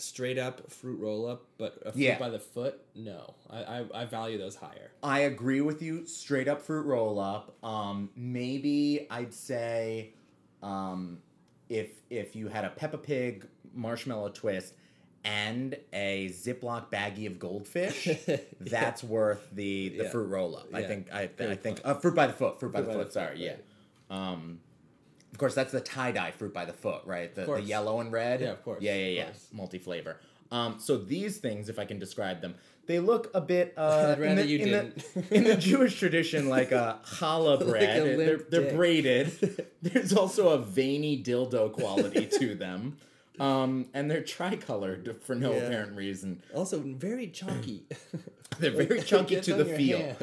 [0.00, 2.18] straight up fruit roll up, but a fruit Yeah.
[2.18, 2.80] by the foot.
[2.94, 4.90] No, I, I I value those higher.
[5.02, 6.06] I agree with you.
[6.06, 7.56] Straight up fruit roll up.
[7.64, 10.12] Um, maybe I'd say,
[10.62, 11.18] um,
[11.68, 14.74] if if you had a Peppa Pig marshmallow twist
[15.22, 18.08] and a Ziploc baggie of goldfish,
[18.60, 20.10] that's worth the the Yeah.
[20.10, 20.68] fruit roll up.
[20.74, 22.58] I think I, I think uh, fruit by the foot.
[22.58, 23.12] Fruit by Fruit the by the foot.
[23.12, 23.50] Sorry, foot, yeah.
[24.10, 24.32] right.
[24.32, 24.60] Um,
[25.32, 27.34] of course, that's the tie dye fruit by the foot, right?
[27.34, 28.40] The, the yellow and red.
[28.40, 29.28] Yeah, of course, Yeah, yeah, yeah.
[29.52, 30.16] Multi flavor.
[30.52, 33.72] Um, so these things, if I can describe them, they look a bit.
[33.76, 37.70] Uh, in the- you in the- in the Jewish tradition, like a challah Like a
[37.70, 38.18] bread.
[38.18, 39.66] they're they're braided.
[39.82, 42.96] There's also a veiny dildo quality to them.
[43.38, 45.58] Um, and they're tricolored for no Yeah.
[45.60, 46.42] apparent reason.
[46.54, 47.84] Also, very chunky.
[48.58, 49.98] They're very chunky to the feel.
[49.98, 50.16] hand.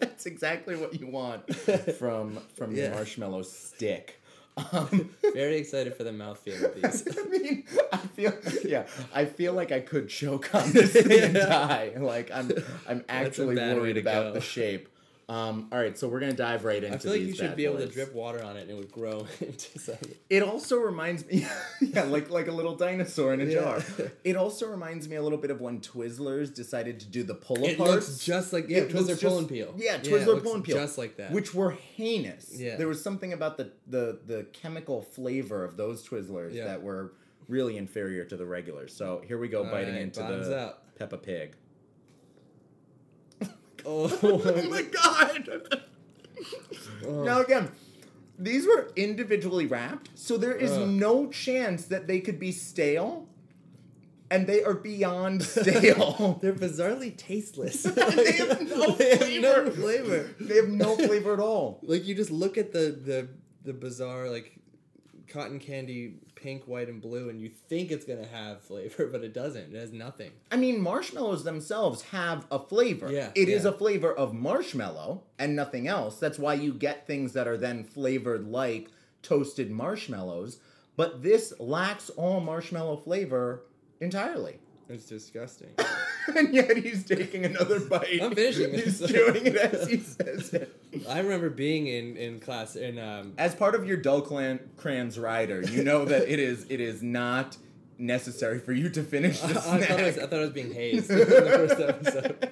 [0.00, 2.84] That's exactly what you want from from Yeah.
[2.84, 4.18] your marshmallow stick.
[4.56, 7.18] Um, Very excited for the mouthfeel of these.
[7.18, 11.34] I mean, I feel yeah, I feel like I could choke on this thing and
[11.34, 11.92] die.
[11.96, 12.50] Like I'm
[12.86, 14.32] I'm actually worried about go.
[14.34, 14.88] the shape.
[15.32, 16.94] Um, all right, so we're gonna dive right into.
[16.94, 18.92] I feel like you should be able to drip water on it and it would
[18.92, 20.14] grow into something.
[20.28, 21.46] It also reminds me,
[21.80, 23.60] yeah, like like a little dinosaur in a Yeah.
[23.60, 23.82] jar.
[24.24, 27.56] It also reminds me a little bit of when Twizzlers decided to do the pull
[27.58, 27.70] apart.
[27.70, 29.74] It looks just like yeah, It Twizzler just- pull and peel.
[29.76, 31.32] Yeah, Twizzler looks pull and peel, just like that.
[31.32, 32.50] which were heinous.
[32.54, 32.76] Yeah.
[32.76, 36.64] there was something about the the the chemical flavor of those Twizzlers Yeah.
[36.66, 37.12] that were
[37.48, 38.94] really inferior to the regulars.
[38.94, 40.84] So here we go, All biting right, into the up.
[40.98, 41.54] Peppa Pig.
[43.84, 45.48] Oh, oh my god!
[47.06, 47.22] Oh.
[47.24, 47.70] Now again,
[48.38, 50.88] these were individually wrapped, so there is Ugh.
[50.88, 53.28] no chance that they could be stale.
[54.30, 56.38] And they are beyond stale.
[56.42, 57.82] They're bizarrely tasteless.
[57.86, 59.70] They have no They have no flavor.
[59.72, 60.30] flavor.
[60.40, 61.80] they have no flavor at all.
[61.82, 63.28] Like you just look at the the
[63.64, 64.58] the bizarre like
[65.28, 69.32] cotton candy pink, white, and blue, and you think it's gonna have flavor, but it
[69.32, 69.74] doesn't.
[69.74, 70.32] It has nothing.
[70.50, 73.10] I mean, marshmallows themselves have a flavor.
[73.10, 73.70] Yeah, It is yeah.
[73.70, 76.18] a flavor of marshmallow and nothing else.
[76.18, 78.88] That's why you get things that are then flavored like
[79.22, 80.58] toasted marshmallows.
[80.96, 83.62] But this lacks all marshmallow flavor
[84.00, 84.58] entirely.
[84.92, 85.70] It's disgusting.
[86.36, 88.20] and yet he's taking another bite.
[88.22, 89.10] I'm finishing He's this.
[89.10, 90.80] doing it as he says it.
[91.08, 95.18] I remember being in in class in um As part of your dull clan crayons
[95.18, 97.56] rider, you know that it is it is not
[97.98, 99.88] necessary for you to finish I, the I snack.
[99.88, 102.50] thought I was, I thought I was being hazed in the first episode.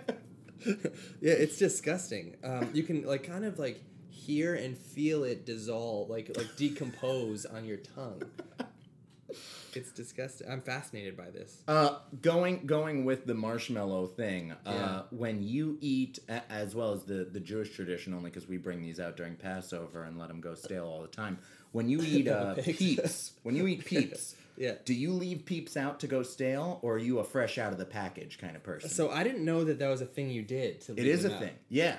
[1.20, 2.36] yeah, it's disgusting.
[2.44, 7.44] Um, you can like kind of like hear and feel it dissolve, like like decompose
[7.46, 8.22] on your tongue.
[9.74, 10.50] It's disgusting.
[10.50, 11.62] I'm fascinated by this.
[11.68, 14.52] Uh, going going with the marshmallow thing.
[14.52, 15.02] Uh, Yeah.
[15.10, 19.00] when you eat, as well as the the Jewish tradition, only because we bring these
[19.00, 21.38] out during Passover and let them go stale all the time.
[21.72, 24.74] When you eat uh, peeps, when you eat peeps, Yeah.
[24.84, 27.78] do you leave peeps out to go stale, or are you a fresh out of
[27.78, 28.90] the package kind of person?
[28.90, 30.80] So I didn't know that that was a thing you did.
[30.82, 31.38] To it is a out.
[31.40, 31.96] thing, yeah.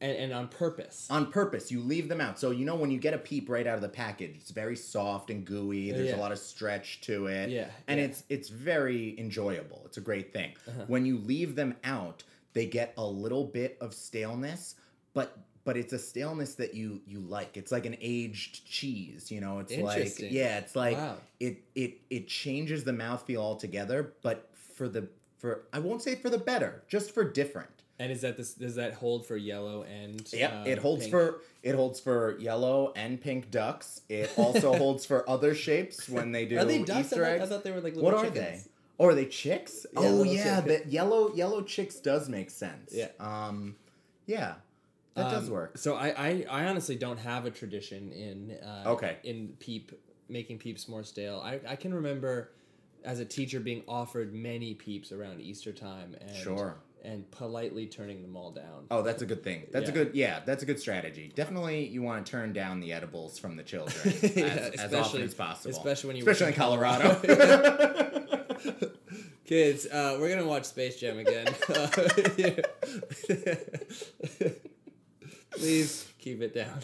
[0.00, 1.06] And, and on purpose.
[1.10, 2.38] On purpose, you leave them out.
[2.38, 4.76] So you know when you get a peep right out of the package, it's very
[4.76, 5.90] soft and gooey.
[5.92, 6.16] There's Yeah.
[6.16, 7.50] a lot of stretch to it.
[7.50, 8.06] Yeah, And yeah.
[8.06, 9.82] it's it's very enjoyable.
[9.84, 10.52] It's a great thing.
[10.68, 10.84] Uh-huh.
[10.86, 12.22] When you leave them out,
[12.52, 14.74] they get a little bit of staleness,
[15.14, 17.56] but but it's a staleness that you you like.
[17.56, 19.58] It's like an aged cheese, you know.
[19.58, 21.18] It's like yeah, it's like Wow.
[21.38, 26.30] it it it changes the mouthfeel altogether, but for the for I won't say for
[26.30, 27.79] the better, just for different.
[28.00, 28.54] And is that this?
[28.54, 30.26] Does that hold for yellow and?
[30.32, 31.10] Yeah, uh, it holds pink?
[31.10, 34.00] for it holds for yellow and pink ducks.
[34.08, 37.12] It also holds for other shapes when they do Are they ducks?
[37.12, 38.64] I thought, I thought they were like little what are chickens.
[38.64, 38.70] they?
[38.98, 39.84] Oh, are they chicks?
[39.92, 42.90] Yeah, oh yeah, chick- the yellow yellow chicks does make sense.
[42.94, 43.08] Yeah.
[43.20, 43.76] Um,
[44.26, 44.54] yeah,
[45.14, 45.76] that does Um, work.
[45.76, 49.16] So I, I, I honestly don't have a tradition in uh, Okay.
[49.24, 49.92] in peep
[50.30, 51.40] making peeps more stale.
[51.44, 52.52] I, I can remember
[53.04, 56.76] as a teacher being offered many peeps around Easter time and Sure.
[57.04, 58.86] And politely turning them all down.
[58.90, 59.66] Oh, that's a good thing.
[59.72, 60.40] That's a good yeah.
[60.44, 61.32] That's a good strategy.
[61.34, 65.22] Definitely, you want to turn down the edibles from the children as, Yeah, as often
[65.22, 65.70] especially- as possible.
[65.76, 67.20] especially when you especially in in Colorado.
[69.44, 71.46] Kids, uh, we're gonna watch Space Jam again.
[75.52, 76.78] Please keep it down.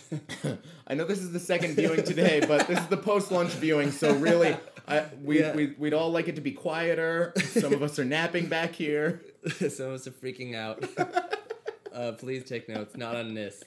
[0.88, 3.92] I know this is the second viewing today, but this is the post lunch viewing,
[3.92, 4.56] so really,
[4.88, 5.54] I, we, Yeah.
[5.54, 7.32] we, we'd all like it to be quieter.
[7.52, 9.22] Some of us are napping back here.
[9.58, 10.84] Some of us are freaking out.
[11.92, 13.62] Uh, please take notes, not on this.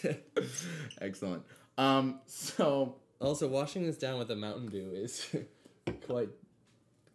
[1.00, 1.44] Excellent.
[1.78, 5.26] Um, so, Also, washing this down with a Mountain Dew is
[6.06, 6.28] quite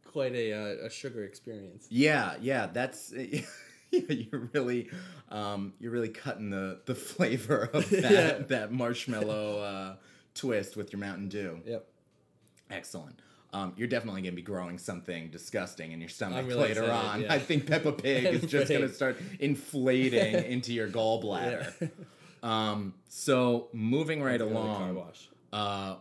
[0.06, 1.88] quite a, uh, a sugar experience.
[1.90, 3.14] yeah, yeah, that's.
[3.92, 4.90] you're really,
[5.30, 8.38] um, you're really cutting the, the flavor of that, Yeah.
[8.48, 9.96] that marshmallow uh,
[10.34, 11.60] twist with your Mountain Dew.
[11.66, 11.88] Yep.
[12.70, 13.20] Excellent.
[13.54, 17.10] Um, you're definitely going to be growing something disgusting in your stomach really later excited,
[17.10, 17.22] on.
[17.22, 17.34] yeah.
[17.34, 21.92] I think Peppa Pig is just going to start inflating into your gallbladder.
[22.44, 25.04] Um, so moving right along,
[25.52, 25.96] uh,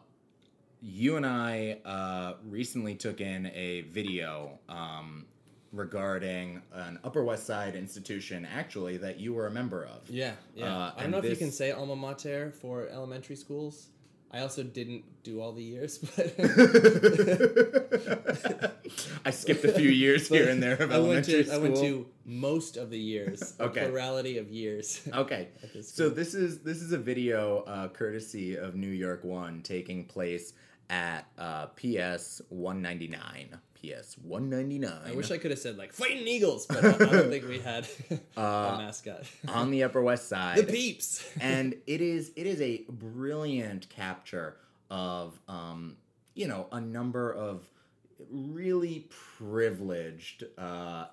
[0.82, 5.24] you and I uh, recently took in a video um,
[5.72, 10.10] regarding an Upper West Side institution, actually, that you were a member of.
[10.10, 10.66] Yeah, yeah.
[10.66, 13.88] Uh, I don't know if you can say alma mater for elementary schools.
[14.34, 16.34] I also didn't do all the years, but
[19.24, 21.54] I skipped a few years here and there of I went to school.
[21.54, 23.54] I went to most of the years.
[23.60, 23.86] a Okay.
[23.86, 25.00] plurality of years.
[25.14, 25.48] Okay.
[25.72, 30.04] this So this is this is a video uh, courtesy of New York One taking
[30.04, 30.52] place
[30.90, 33.56] at uh, PS 199.
[33.92, 34.92] PS 199.
[35.06, 37.86] I wish I could have said like fighting eagles, but I, don't think we had
[38.36, 39.24] Uh, a mascot.
[39.48, 40.58] on the Upper West Side.
[40.58, 41.24] the peeps.
[41.40, 44.56] and it is it is a brilliant capture
[44.90, 45.96] of um,
[46.34, 47.64] you know a number of
[48.30, 49.08] really
[49.38, 51.06] privileged uh,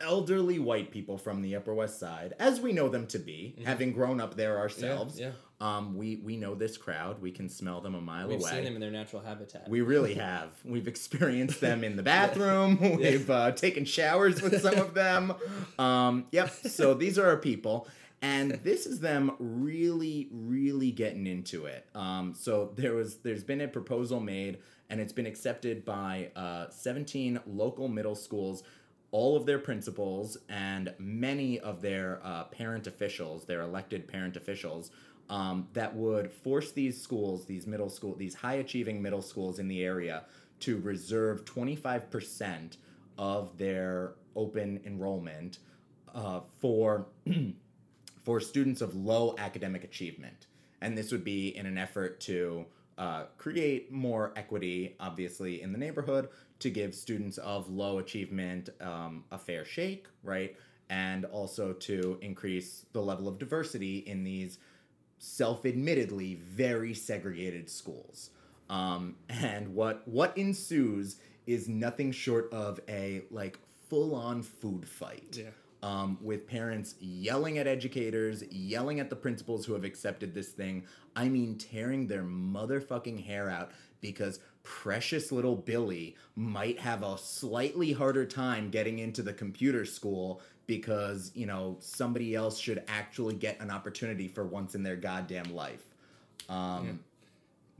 [0.00, 3.92] elderly white people from the Upper West Side, as we know them to be, having
[3.92, 5.14] grown up there ourselves.
[5.14, 5.24] Mm-hmm.
[5.24, 5.30] yeah.
[5.60, 7.22] Um, we we know this crowd.
[7.22, 8.36] We can smell them a mile away.
[8.36, 9.68] We've seen them in their natural habitat.
[9.68, 10.50] We really have.
[10.64, 12.78] We've experienced them in the bathroom.
[12.98, 15.34] We've uh, taken showers with some of them.
[15.78, 16.50] Um, yep.
[16.50, 17.88] So these are our people.
[18.24, 21.86] And this is them really, really getting into it.
[21.94, 26.70] Um, so there was, there's been a proposal made, and it's been accepted by uh,
[26.70, 28.62] 17 local middle schools,
[29.10, 34.90] all of their principals, and many of their uh, parent officials, their elected parent officials,
[35.30, 39.68] um, that would force these schools, these middle school, these high achieving middle schools in
[39.68, 40.24] the area
[40.60, 42.76] to reserve 25%
[43.18, 45.58] of their open enrollment
[46.14, 47.06] uh, for
[48.24, 50.46] for students of low academic achievement.
[50.80, 52.66] And this would be in an effort to
[52.96, 56.28] uh, create more equity, obviously, in the neighborhood,
[56.60, 60.56] to give students of low achievement um, a fair shake, right?
[60.88, 64.58] And also to increase the level of diversity in these
[65.24, 68.30] self admittedly very segregated schools.
[68.68, 71.16] Um, and what what ensues
[71.46, 73.58] is nothing short of a like
[73.88, 75.38] full on food fight.
[75.40, 75.50] Yeah.
[75.82, 80.86] Um, with parents yelling at educators, yelling at the principals who have accepted this thing.
[81.14, 87.92] I mean, tearing their motherfucking hair out because precious little Billy might have a slightly
[87.92, 93.60] harder time getting into the computer school because, you know, somebody else should actually get
[93.60, 95.84] an opportunity for once in their goddamn life.
[96.48, 97.00] Um,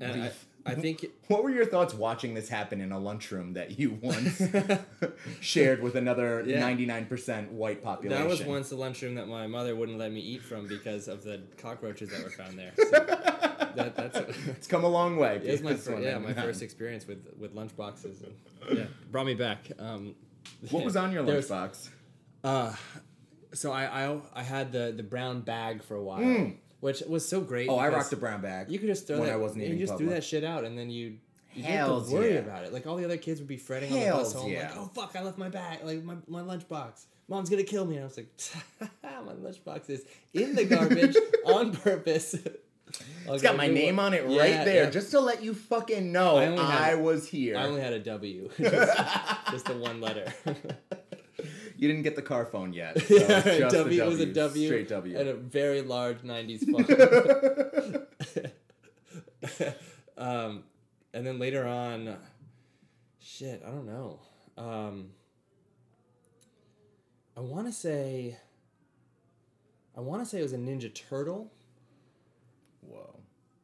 [0.01, 0.33] And I,
[0.67, 4.43] I think what were your thoughts watching this happen in a lunchroom that you once
[5.41, 8.21] shared with another 99% white population?
[8.23, 11.23] that was once the lunchroom that my mother wouldn't let me eat from because of
[11.23, 12.73] the cockroaches that were found there.
[12.77, 14.19] So that, that's
[14.49, 15.41] It's come a long way.
[15.45, 18.23] it was my yeah my first experience with with lunch boxes.
[18.23, 19.71] And, yeah, brought me back.
[19.79, 20.15] Um,
[20.71, 21.91] What was on your lunchbox?
[22.45, 22.75] Uh,
[23.55, 27.41] so I, I I had the the brown bag for a while, which was so
[27.41, 27.69] great.
[27.69, 27.73] Mm.
[27.73, 28.71] Oh, I rocked a brown bag.
[28.71, 29.35] You could just throw when that.
[29.35, 31.19] I wasn't you eating just threw that shit out, and then you.
[31.55, 32.41] You didn't have to worry yeah.
[32.41, 32.73] about it.
[32.73, 34.71] Like all the other kids would be fretting on the bus home, yeah.
[34.71, 37.05] like, "Oh fuck, I left my bag, like my my lunchbox.
[37.29, 41.17] Mom's gonna kill me." And I was like, "My lunchbox is in the garbage
[41.47, 42.37] on purpose."
[43.27, 46.55] It's got my name on it right there, just to let you fucking know I
[46.55, 47.57] I, had- was here.
[47.57, 48.99] I only had a W, just,
[49.51, 50.33] just the one letter.
[51.77, 53.01] You didn't get the car phone yet.
[53.01, 55.19] So yeah, W was a W, Straight W.
[55.19, 56.91] and a very large '90s font.
[60.19, 60.65] um,
[61.13, 62.17] and then later on,
[63.21, 64.21] shit, I don't know.
[64.57, 65.11] Um,
[67.37, 68.37] I want to say,
[69.97, 71.53] I want to say it was a Ninja Turtle,
[72.81, 73.19] Whoa.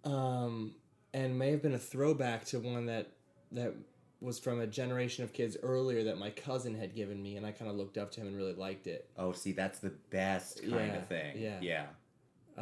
[0.04, 0.74] um,
[1.14, 3.12] and may have been a throwback to one that
[3.52, 3.74] that
[4.20, 7.52] was from a generation of kids earlier that my cousin had given me, and I
[7.52, 9.08] kind of looked up to him and really liked it.
[9.16, 11.36] Oh, see, that's the best kind Yeah, of thing.
[11.38, 11.58] yeah.
[11.62, 11.86] Yeah.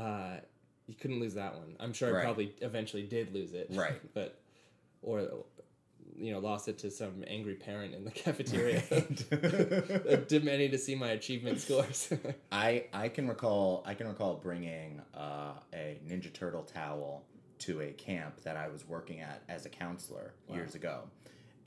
[0.01, 0.41] Uh,
[0.87, 1.75] you couldn't lose that one.
[1.81, 3.69] I'm sure I probably eventually did lose it.
[3.73, 4.01] Right.
[4.15, 4.41] but
[5.03, 5.29] or
[6.17, 8.83] you know lost it to some angry parent in the cafeteria
[10.29, 12.13] demanding to see my achievement scores.
[12.51, 17.25] I I can recall I can recall bringing uh, a Ninja Turtle towel
[17.61, 21.03] to a camp that I was working at as a counselor years ago,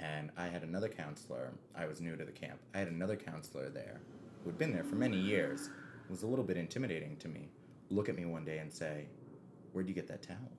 [0.02, 1.52] and I had another counselor.
[1.76, 2.60] I was new to the camp.
[2.74, 4.02] I had another counselor there
[4.44, 5.68] who had been there for many years.
[5.68, 7.50] It was a little bit intimidating to me.
[7.90, 9.06] Look at me one day and say,
[9.72, 10.52] "Where'd you get that towel?"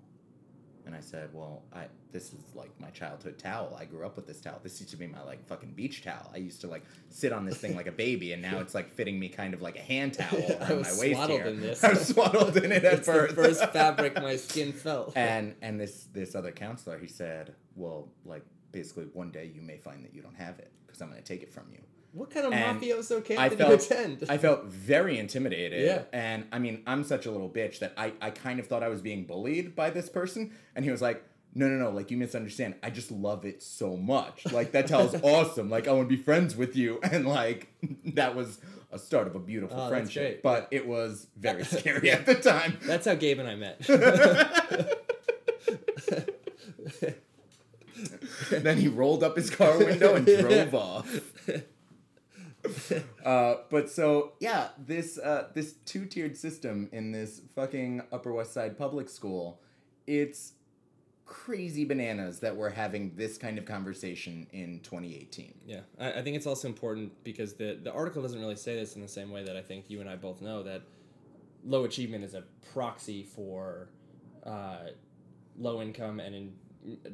[0.85, 3.77] And I said, "Well, I this is like my childhood towel.
[3.79, 4.61] I grew up with this towel.
[4.63, 6.31] This used to be my like fucking beach towel.
[6.33, 8.91] I used to like sit on this thing like a baby, and now it's like
[8.91, 11.49] fitting me kind of like a hand towel around was my waist swaddled here.
[11.49, 11.85] in this.
[11.89, 15.17] I was swaddled in it at it's the first fabric my skin felt.
[15.17, 19.77] and and this this other counselor, he said, "Well, like basically one day you may
[19.77, 21.79] find that you don't have it because I'm going to take it from you."
[22.13, 24.25] what kind of and mafioso camp I did felt you attend?
[24.29, 25.85] I felt very intimidated.
[25.87, 26.03] Yeah.
[26.13, 28.89] And I mean, I'm such a little bitch that I, I kind of thought I
[28.89, 30.53] was being bullied by this person.
[30.77, 32.75] And he was like, no, no, no, like you misunderstand.
[32.83, 34.51] I just love it so much.
[34.53, 35.71] Like that towel's awesome.
[35.71, 37.01] Like I want to be friends with you.
[37.13, 37.69] And like
[38.15, 38.59] that was
[38.91, 40.43] a start of a beautiful Oh, friendship.
[40.43, 42.79] But it was very scary at the time.
[42.83, 45.02] That's how Gabe and I met.
[48.51, 51.21] then he rolled up his car window and drove off.
[53.25, 58.53] Uh, but so yeah, this uh, this two tiered system in this fucking Upper West
[58.53, 59.61] Side public school,
[60.07, 60.53] it's
[61.27, 65.55] crazy bananas that we're having this kind of conversation in 2018.
[65.67, 68.95] Yeah, I, I think it's also important because the the article doesn't really say this
[68.95, 70.83] in the same way that I think you and I both know that
[71.65, 73.89] low achievement is a proxy for
[74.45, 74.89] uh,
[75.59, 76.53] low income and in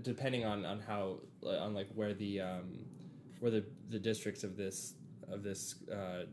[0.03, 2.79] depending on on how on like where the um,
[3.41, 4.95] where the the districts of this
[5.31, 6.25] of this uh,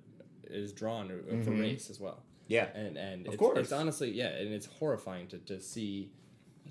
[0.46, 3.60] is drawn uh, for race as well Yeah, and and Of it's, course.
[3.60, 6.12] it's honestly yeah and it's horrifying to, to see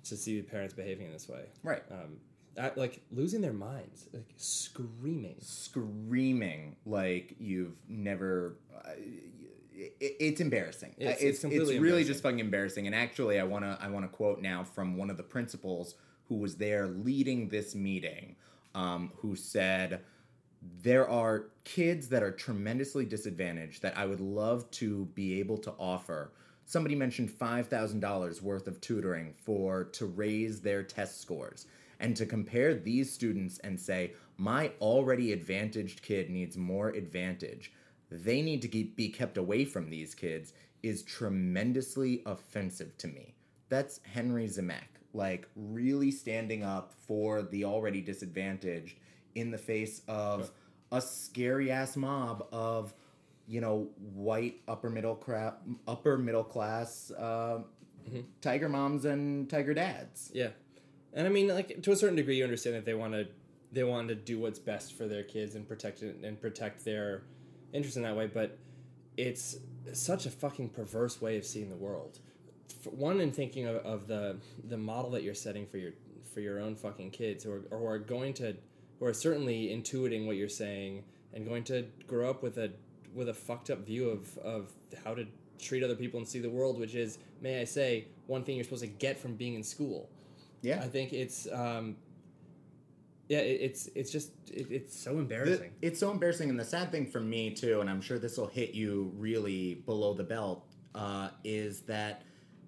[0.05, 1.83] to see the parents behaving in this way right.
[1.91, 2.19] um,
[2.59, 8.57] I, like losing their minds like screaming Screaming like you've never.
[8.75, 8.91] Uh,
[9.77, 10.95] it, it's embarrassing.
[10.99, 12.87] It's- it's it's it's, really just fucking embarrassing.
[12.87, 15.97] And actually, I wanna I wanna quote now from one of the principals
[16.29, 18.37] who was there leading this meeting,
[18.75, 20.03] um, who said,
[20.83, 25.73] "There are kids that are tremendously disadvantaged that I would love to be able to
[25.73, 26.33] offer
[26.67, 31.67] somebody mentioned $5,000 worth of tutoring for to raise their test scores.
[32.01, 37.73] And to compare these students and say, my already advantaged kid needs more advantage,
[38.11, 40.53] they need to keep, be kept away from these kids
[40.83, 43.35] is tremendously offensive to me.
[43.69, 48.99] That's Henry Zymeck, like really standing up for the already disadvantaged
[49.35, 50.51] in the face of
[50.93, 52.93] a scary ass mob of
[53.47, 55.57] you know white upper middle cra-
[55.87, 57.61] upper middle class uh,
[58.41, 60.49] tiger moms and tiger dads Yeah,
[61.15, 63.29] and I mean, like to a certain degree, you understand that they want to
[63.73, 67.23] they want to do what's best for their kids and protect it and protect their
[67.73, 68.27] interest in that way.
[68.27, 68.59] But
[69.17, 69.57] it's
[69.93, 72.19] such a fucking perverse way of seeing the world.
[72.91, 74.37] One, in thinking of, of the
[74.69, 75.93] the model that you're setting for your
[76.33, 78.57] for your own fucking kids, who are or who are going to
[78.99, 82.71] who are certainly intuiting what you're saying and going to grow up with a
[83.15, 84.69] with a fucked up view of of
[85.05, 85.27] how to
[85.59, 88.65] treat other people and see the world, which is, may I say, one thing you're
[88.65, 90.11] supposed to get from being in school.
[90.63, 91.97] yeah I think it's um,
[93.29, 95.71] yeah, it, it's it's just it, it's so The- embarrassing.
[95.81, 98.49] it's so embarrassing, and the sad thing for me too, and I'm sure this will
[98.49, 102.23] hit you really below the belt, uh, is that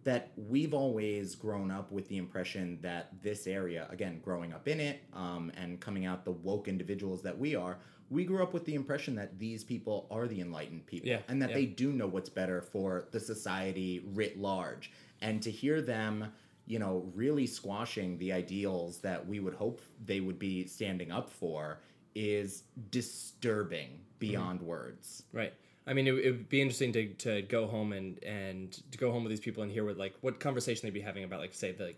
[0.06, 4.78] that we've always grown up with the impression that this area, again, growing up in
[4.78, 7.78] it, um, and coming out the woke individuals that we are,
[8.08, 11.42] we grew up with the impression that these people are the enlightened people, Yeah, and
[11.42, 11.56] that yeah.
[11.56, 16.32] they do know what's better for the society writ large, and to hear them
[16.68, 21.30] you know, really squashing the ideals that we would hope they would be standing up
[21.30, 21.80] for
[22.16, 25.22] is disturbing beyond words.
[25.32, 25.54] Right.
[25.86, 29.10] I mean, it, it would be interesting to, to go home and and to go
[29.12, 31.54] home with these people and hear what like what conversation they'd be having about like
[31.54, 31.94] say the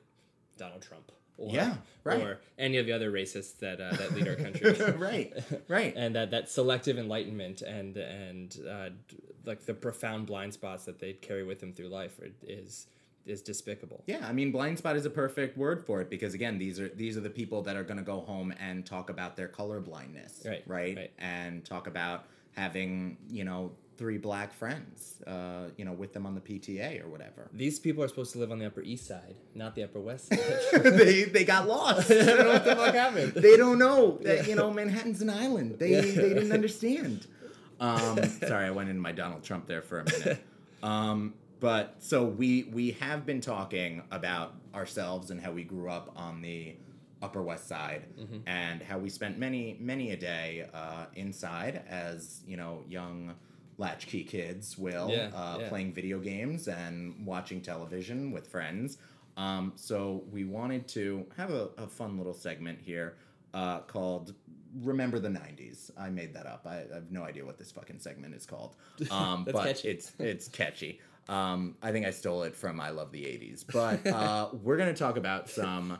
[0.56, 1.74] Donald Trump or Yeah,
[2.04, 2.20] right.
[2.20, 4.72] or any of the other racists that uh, that lead our country.
[4.98, 5.32] right,
[5.68, 5.94] right.
[5.96, 8.88] and that that selective enlightenment and and uh,
[9.44, 12.88] like the profound blind spots that they carry with them through life is
[13.24, 14.02] is despicable.
[14.06, 16.88] Yeah, I mean, blind spot is a perfect word for it because again, these are
[16.88, 19.80] these are the people that are going to go home and talk about their color
[19.80, 21.12] blindness, Right, right, right.
[21.18, 22.24] and talk about
[22.58, 27.08] having you know three black friends, uh, you know, with them on the PTA or
[27.08, 27.50] whatever.
[27.52, 30.28] These people are supposed to live on the Upper East Side, not the Upper West
[30.28, 30.38] Side.
[30.82, 32.10] they they got lost.
[32.10, 33.32] I don't know what the fuck happened.
[33.34, 35.78] they don't know that you know Manhattan's an island.
[35.78, 37.26] They they didn't understand.
[37.80, 40.44] Um, sorry, I went into my Donald Trump there for a minute.
[40.82, 46.12] Um, but so we we have been talking about ourselves and how we grew up
[46.16, 46.74] on the
[47.22, 48.04] Upper West Side
[48.46, 53.34] and how we spent many many a day uh, inside as you know young
[53.78, 55.68] latchkey kids will Yeah, uh, yeah.
[55.68, 58.98] playing video games and watching television with friends.
[59.36, 63.16] Um, so we wanted to have a, a fun little segment here
[63.54, 64.34] uh, called
[64.82, 66.66] "Remember the '90s." I made that up.
[66.66, 68.74] I, I have no idea what this fucking segment is called,
[69.12, 69.88] um, but catchy.
[69.88, 71.00] it's it's catchy.
[71.28, 74.92] Um, I think I stole it from "I Love the '80s," but uh, we're gonna
[74.94, 75.98] talk about some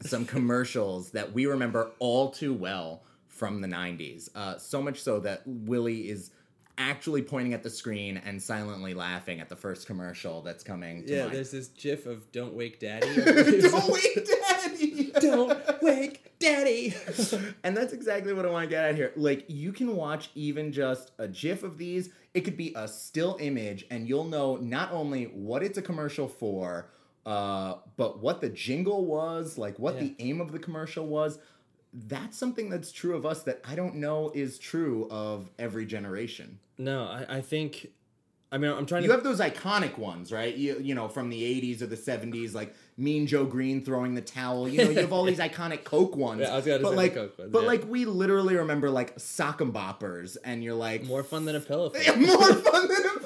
[0.00, 4.28] some commercials that we remember all too well from the 90s.
[4.34, 6.30] Uh, so much so that Willie is
[6.78, 11.12] actually pointing at the screen and silently laughing at the first commercial that's coming to
[11.12, 11.34] Yeah, mind.
[11.34, 13.06] there's this GIF of "Don't Wake Daddy."
[13.62, 15.12] Don't wake daddy!
[15.18, 16.92] Don't wake Daddy.
[17.64, 19.12] and that's exactly what I want to get at here.
[19.16, 22.10] Like, you can watch even just a GIF of these.
[22.34, 26.28] It could be a still image, and you'll know not only what it's a commercial
[26.28, 26.90] for,
[27.26, 31.38] uh, but what the jingle was, like what the aim of the commercial was.
[31.92, 36.58] That's something that's true of us that I don't know is true of every generation.
[36.78, 37.88] no, I, I think.
[38.52, 39.12] I mean, I'm trying You to.
[39.14, 40.54] You have those iconic ones, right?
[40.54, 44.20] You you know from the '80s or the '70s, like Mean Joe Greene throwing the
[44.20, 44.68] towel.
[44.68, 46.42] You know, you have all these iconic Coke ones.
[46.42, 47.66] Yeah, I was gonna but say the like, Coke ones, but yeah.
[47.66, 51.60] like we literally remember like sock and boppers, and you're like more fun than a
[51.60, 51.92] pillow.
[52.16, 53.25] More fun than a.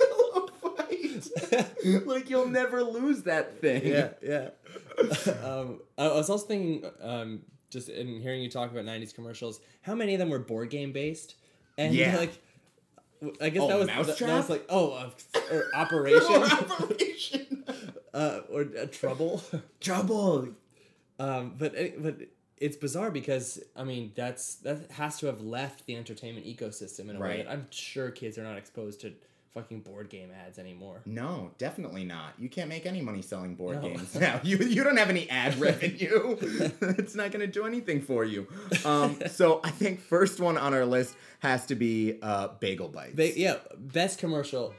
[2.06, 3.86] like you'll never lose that thing.
[3.86, 4.50] yeah, yeah.
[5.44, 7.40] um, I was also thinking, um,
[7.70, 10.92] just in hearing you talk about '90s commercials, how many of them were board game
[10.92, 11.36] based?
[11.78, 12.16] And Yeah.
[12.16, 12.32] like,
[13.40, 14.92] I guess Oh, that was that, that was like, oh,
[15.34, 17.64] uh, or Operation, Operation.
[18.14, 19.42] uh, or uh, Trouble.
[19.80, 20.48] Trouble.
[21.18, 22.16] Um, but but
[22.56, 27.16] it's bizarre because I mean that's that has to have left the entertainment ecosystem in
[27.16, 29.12] a way that I'm sure kids are not exposed to
[29.54, 31.00] fucking board game ads anymore.
[31.06, 32.34] No, definitely not.
[32.38, 33.88] You can't make any money selling board No.
[33.88, 34.40] games now.
[34.44, 36.36] You you don't have any ad revenue.
[36.80, 38.46] it's not going to do anything for you.
[38.84, 43.14] Um, so I think first one on our list has to be uh, Bagel Bites.
[43.16, 44.74] They, yeah, best commercial.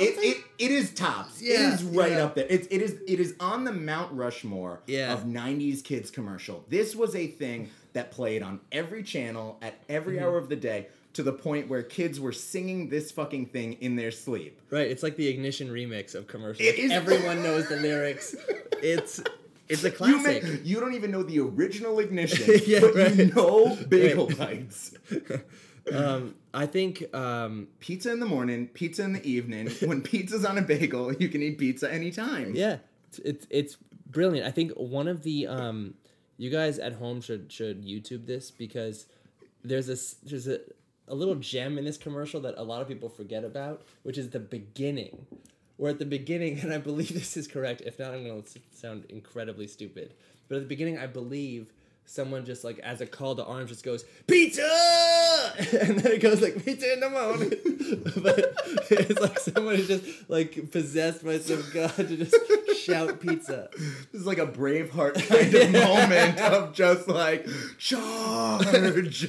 [0.00, 1.40] it, it, it is tops.
[1.42, 2.24] Yeah, it is right yeah.
[2.24, 2.46] up there.
[2.48, 5.12] It's it is it is on the Mount Rushmore Yeah.
[5.12, 6.64] of '90s kids commercial.
[6.68, 10.24] This was a thing that played on every channel at every Mm-hmm.
[10.24, 10.88] hour of the day.
[11.18, 14.60] To the point where kids were singing this fucking thing in their sleep.
[14.70, 16.68] Right, it's like the Ignition remix of commercials.
[16.68, 18.34] It is- Everyone knows the lyrics.
[18.82, 19.20] It's
[19.68, 20.42] it's a You, classic.
[20.44, 23.14] may, you don't even know the original ignition, Yeah, but right.
[23.16, 24.38] you know bagel Right.
[24.38, 24.94] bites.
[25.92, 29.68] um, I think um, Pizza in the morning, pizza in the evening.
[29.84, 32.54] when pizza's on a bagel, you can eat pizza anytime.
[32.54, 32.76] yeah,
[33.08, 34.46] it's, it's it's brilliant.
[34.46, 35.94] I think one of the um,
[36.36, 39.06] you guys at home should should YouTube this because
[39.64, 40.60] there's this there's a
[41.08, 44.30] a little gem in this commercial that a lot of people forget about, which is
[44.30, 45.26] the beginning.
[45.76, 47.82] Where at the beginning, and I believe this is correct.
[47.84, 50.14] If not, I'm going to sound incredibly stupid.
[50.48, 51.72] But at the beginning, I believe
[52.08, 54.62] someone just like as a call to arms just goes pizza,
[55.58, 57.50] and then it goes like pizza in the morning.
[58.22, 58.54] but
[58.90, 62.34] it's like someone is just like possessed by some god to just
[62.84, 63.68] shout pizza.
[64.12, 67.46] This is like a Braveheart kind of moment of just like
[67.76, 69.28] charge.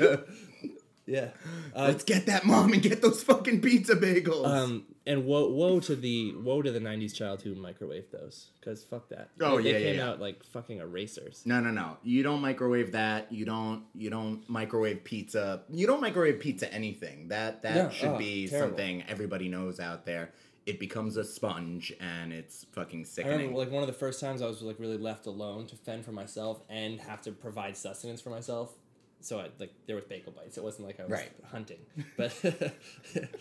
[1.10, 1.30] Yeah.
[1.76, 4.46] Uh, Let's get that mom and get those fucking pizza bagels.
[4.46, 8.84] Um, and woe, woe to the woe to the '90s child who microwaved those, because
[8.84, 9.30] fuck that.
[9.42, 10.10] Oh, they, yeah, they yeah, came yeah.
[10.10, 11.42] out like fucking erasers.
[11.46, 11.98] no, no, no.
[12.04, 13.32] You don't microwave that.
[13.32, 13.86] You don't.
[13.96, 15.64] You don't microwave pizza.
[15.72, 17.30] You don't microwave pizza anything.
[17.30, 18.70] That that No, should oh, be terrible.
[18.70, 20.32] something everybody knows out there.
[20.68, 23.38] It becomes a sponge and it's fucking I sickening.
[23.40, 26.06] remember like one of the first times I was like really left alone to fend
[26.06, 28.74] for myself and have to provide sustenance for myself.
[29.22, 30.58] So I like there was bagel bites.
[30.58, 31.32] It wasn't like I was Right.
[31.52, 31.80] hunting,
[32.18, 32.34] but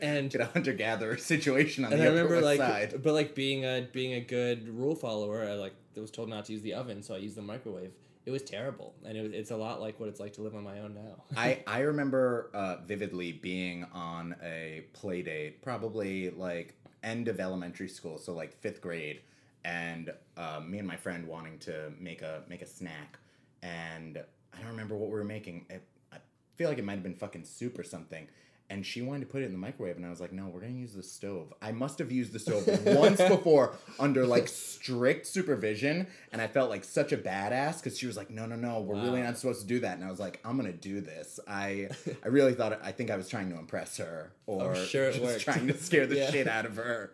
[0.00, 3.02] and Get a hunter gatherer situation on and the I remember West like, Side.
[3.02, 6.52] but like being a being a good rule follower, I like was told not to
[6.52, 7.92] use the oven, so I used the microwave.
[8.24, 10.54] It was terrible, and it was, it's a lot like what it's like to live
[10.54, 11.22] on my own now.
[11.36, 17.88] I, I remember uh, vividly being on a play date, probably like end of elementary
[17.88, 19.22] school, so like fifth grade,
[19.64, 23.18] and uh, me and my friend wanting to make a make a snack,
[23.62, 24.22] and
[24.54, 25.66] I don't remember what we were making.
[25.70, 25.82] It,
[26.12, 26.16] I
[26.56, 28.28] feel like it might have been fucking soup or something.
[28.70, 30.60] And she wanted to put it in the microwave, and I was like, "No, we're
[30.60, 35.26] gonna use the stove." I must have used the stove once before under like strict
[35.26, 38.80] supervision, and I felt like such a badass because she was like, "No, no, no,
[38.80, 41.38] we're really not supposed to do that." And I was like, "I'm gonna do this."
[41.46, 41.88] I
[42.24, 45.12] I really thought I think I was trying to impress her or Oh, sure it
[45.14, 45.40] just worked.
[45.42, 46.30] trying to scare the Yeah.
[46.30, 47.10] shit out of her.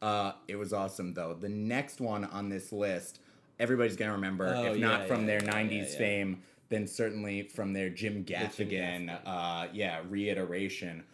[0.00, 1.34] Uh, it was awesome though.
[1.34, 3.20] The next one on this list,
[3.58, 5.98] everybody's gonna remember, Oh, if not from yeah, their yeah, '90s yeah, yeah.
[5.98, 6.42] fame,
[6.72, 9.08] then certainly from their Jim Jim Gaffigan.
[9.08, 9.18] Gaffigan.
[9.24, 11.04] Uh, yeah, reiteration.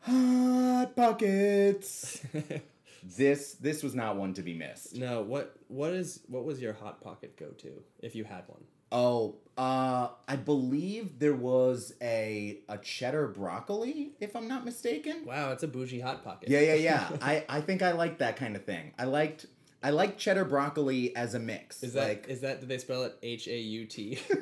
[0.00, 2.20] Hot pockets.
[3.16, 4.96] this this was not one to be missed.
[4.96, 8.62] no, what what is what was your hot pocket go to if you had one?
[8.92, 15.24] Oh, uh, I believe there was a a cheddar broccoli, if I'm not mistaken.
[15.24, 16.48] Wow, it's a bougie hot pocket.
[16.48, 17.08] Yeah, yeah, yeah.
[17.20, 18.92] I, I think I liked that kind of thing.
[18.98, 19.46] I liked
[19.86, 21.84] I like cheddar broccoli as a mix.
[21.84, 24.18] Is that like is that did they spell it H A U T?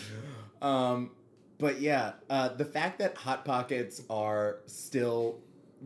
[0.62, 1.10] Um
[1.58, 5.38] but yeah, uh the fact that hot pockets are still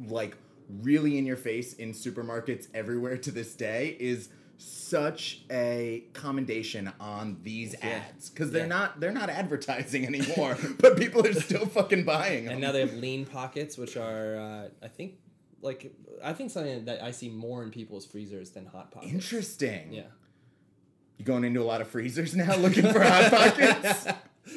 [0.06, 0.36] like
[0.80, 4.28] really in your face in supermarkets everywhere to this day is
[4.62, 8.02] such a commendation on these Yeah.
[8.10, 8.66] ads because they're Yeah.
[8.68, 12.80] not they're not advertising anymore but people are still fucking buying them and now they
[12.80, 15.14] have lean pockets, which are uh, I think
[15.62, 15.92] like
[16.22, 19.12] I think something that I see more in people's freezers than hot pockets.
[19.12, 20.02] interesting Yeah.
[21.18, 24.06] you going into a lot of freezers now looking for hot pockets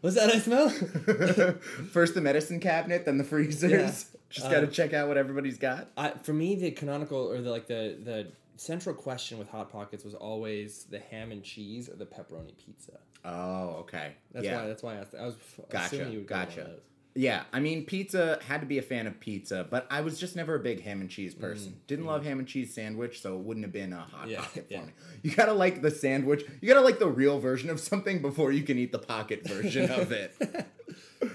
[0.00, 0.70] What's that I smell?
[1.92, 3.70] First the medicine cabinet, then the freezers.
[3.70, 4.18] Yeah.
[4.30, 5.90] Just got to Uh, check out what everybody's got.
[5.96, 10.04] I, for me, the canonical or the like the the central question with hot pockets
[10.04, 12.98] was always the ham and cheese or the pepperoni pizza.
[13.24, 14.12] Oh, okay.
[14.32, 14.60] That's yeah.
[14.60, 14.66] why.
[14.68, 15.14] That's why I asked.
[15.14, 15.36] I was
[15.70, 16.60] Gotcha, assuming you would go gotcha.
[16.60, 16.80] those.
[17.18, 20.36] Yeah, I mean, pizza had to be a fan of pizza, but I was just
[20.36, 21.80] never a big ham and cheese person.
[21.86, 24.40] Didn't love ham and cheese sandwich, so it wouldn't have been a hot Mm, Yeah,
[24.42, 24.84] pocket for yeah.
[24.84, 24.92] me.
[25.22, 26.44] You gotta like the sandwich.
[26.60, 29.90] You gotta like the real version of something before you can eat the pocket version
[29.90, 30.34] of it.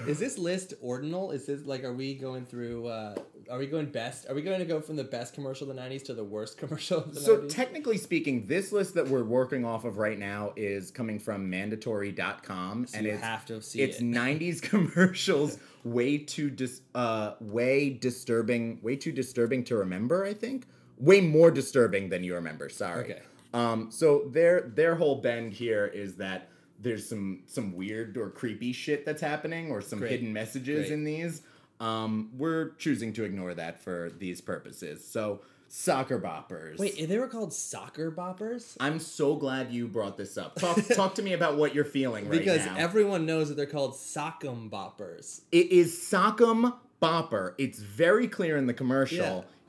[0.07, 1.31] Is this list ordinal?
[1.31, 2.85] Is this like are we going through?
[2.85, 3.15] Uh,
[3.51, 4.29] are we going best?
[4.29, 6.57] Are we going to go from the best commercial of the '90s to the worst
[6.61, 7.49] commercial of the So 90s?
[7.49, 12.87] technically speaking, this list that we're working off of right now is coming from mandatory.com
[12.87, 14.03] So and you it's have to see it's it.
[14.05, 20.67] 90s commercials way too dis- uh way disturbing way too disturbing to remember i think
[20.97, 23.19] way more disturbing than you remember sorry Okay.
[23.55, 26.49] um so their their whole bend here is that
[26.79, 30.11] there's some some weird or creepy shit that's happening or some Great.
[30.11, 30.91] hidden messages Great.
[30.91, 31.41] in these
[31.81, 37.27] um we're choosing to ignore that for these purposes so soccer boppers Wait, they were
[37.27, 38.75] called soccer boppers.
[38.79, 42.27] i'm so glad you brought this up talk talk to me about what you're feeling
[42.29, 45.41] right Because now everyone knows that they're called sock'em boppers.
[45.51, 47.55] It is Sock'em Bopper.
[47.57, 49.17] It's very clear in the commercial.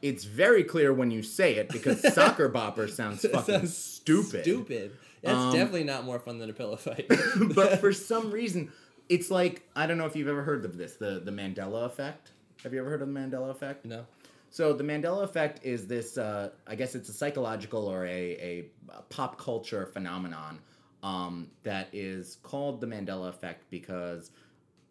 [0.03, 0.09] Yeah.
[0.11, 4.43] It's very clear when you say it because Soccer Bopper sounds fucking sounds stupid.
[4.43, 4.93] Stupid.
[5.23, 7.07] That's Um, definitely not more fun than a pillow fight.
[7.55, 8.71] but for some reason,
[9.13, 12.33] it's like I don't know if you've ever heard of this the the Mandela effect.
[12.63, 13.85] Have you ever heard of the Mandela effect?
[13.85, 14.07] no.
[14.49, 16.19] So the Mandela effect is this.
[16.19, 18.65] Uh, I guess it's a psychological or a, a,
[19.09, 20.59] pop culture phenomenon
[21.03, 24.31] um, that is called the Mandela effect because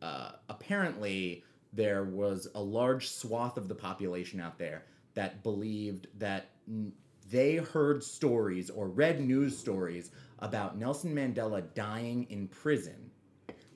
[0.01, 1.43] uh, apparently
[1.73, 6.91] there was a large swath of the population out there that believed that n-
[7.29, 10.09] they heard stories or read news stories
[10.39, 13.10] about Nelson Mandela dying in prison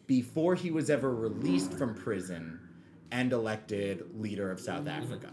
[0.07, 2.59] before he was ever released from prison
[3.11, 5.31] and elected leader of South Africa.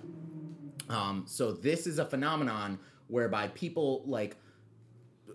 [0.88, 4.36] Um, so this is a phenomenon whereby people like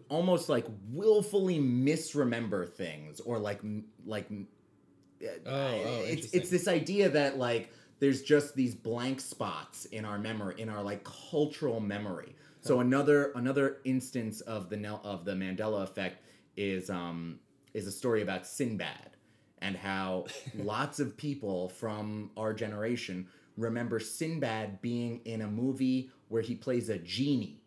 [0.09, 3.61] almost like willfully misremember things or like
[4.05, 9.85] like uh, Oh, oh, it's it's this idea that like there's just these blank spots
[9.85, 12.35] in our memory in our like cultural memory.
[12.61, 16.23] So another another instance of the of the mandela effect
[16.55, 17.39] is um
[17.73, 19.16] is a story about sinbad
[19.61, 23.27] and how lots of people from our generation
[23.57, 27.59] remember sinbad being in a movie where he plays a genie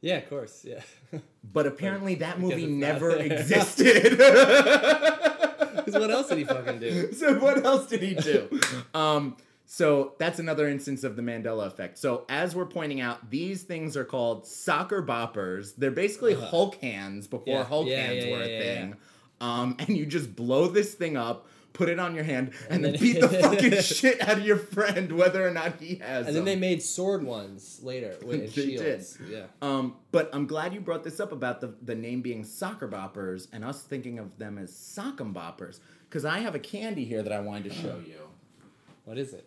[0.00, 0.64] Yeah, of course.
[0.64, 0.80] Yeah.
[1.52, 7.12] but apparently that movie never existed Because what else did he fucking do?
[7.12, 8.60] so what else did he do?
[8.94, 9.36] um,
[9.70, 11.98] so that's another instance of the Mandela effect.
[11.98, 15.74] So as we're pointing out, these things are called soccer boppers.
[15.76, 17.54] They're basically Hulk hands before.
[17.54, 17.64] Yeah.
[17.64, 18.96] Hulk Yeah, hands yeah, were a thing.
[19.40, 22.84] Um, and you just blow this thing up, put it on your hand, and, And
[22.84, 26.26] then then- beat the fucking shit out of your friend, whether or not he has.
[26.26, 29.18] And then they made sword ones later with They shields.
[29.30, 29.44] Yeah.
[29.62, 33.46] Um, but I'm glad you brought this up about the, the name being soccer boppers
[33.52, 35.78] and us thinking of them as sock'em boppers.
[36.08, 38.16] Because I have a candy here that I wanted to show you.
[39.04, 39.46] What is it?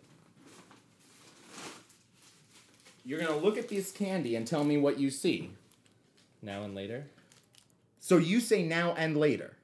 [3.04, 5.50] You're gonna look at this candy and tell me what you see.
[6.40, 7.06] Now and later.
[8.00, 9.56] So you say now and later.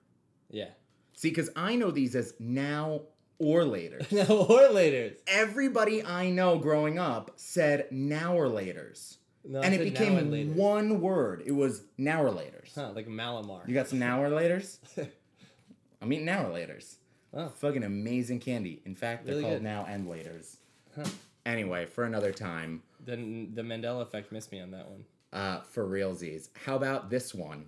[1.19, 3.01] See, because I know these as now
[3.41, 4.01] or later.
[4.13, 5.15] Now or later.
[5.27, 9.17] Everybody I know growing up said now or laters.
[9.45, 11.43] No, and it became and one word.
[11.45, 12.73] It was now or laters.
[12.73, 13.67] Huh, like Mallomar.
[13.67, 14.79] You got some now or laters?
[16.01, 16.97] I'm eating now or laters.
[17.35, 17.49] Oh.
[17.49, 18.81] Fucking amazing candy.
[18.85, 19.63] In fact, they're Really called good.
[19.65, 20.57] now and laters.
[20.95, 21.05] Huh.
[21.45, 25.05] Anyway, for another time, Then the Mandela effect missed me on that one.
[25.33, 26.49] uh, for realsies.
[26.65, 27.67] How about this one?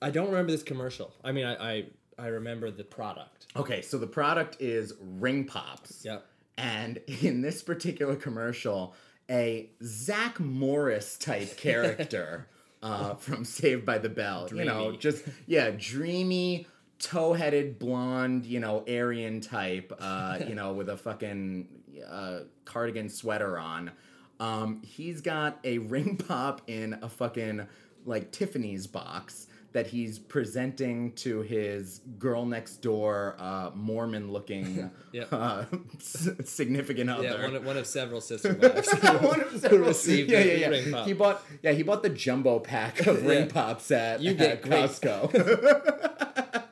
[0.00, 1.12] I don't remember this commercial.
[1.22, 1.84] I mean, I I,
[2.18, 3.46] I remember the product.
[3.56, 6.04] Okay, so the product is Ring Pops.
[6.04, 6.26] Yep.
[6.58, 8.94] And in this particular commercial,
[9.30, 12.48] a Zach Morris type character
[12.82, 14.48] uh, from Saved by the Bell.
[14.52, 16.66] You know, just, yeah, dreamy,
[16.98, 21.68] toe headed, blonde, you know, Aryan type, uh, you know, with a fucking
[22.08, 23.92] uh, cardigan sweater on.
[24.40, 27.66] Um, he's got a ring pop in a fucking,
[28.04, 35.28] like, Tiffany's box that he's presenting to his girl next door, uh, Mormon looking Yep.
[35.32, 35.64] uh,
[35.96, 37.24] s- significant other.
[37.24, 38.92] Yeah, one of, one of several sister wives.
[39.22, 41.04] One of who several- received yeah, yeah, yeah.
[41.04, 44.90] He bought yeah he bought the jumbo pack of ring pops at, You get grape.
[44.90, 45.32] Costco.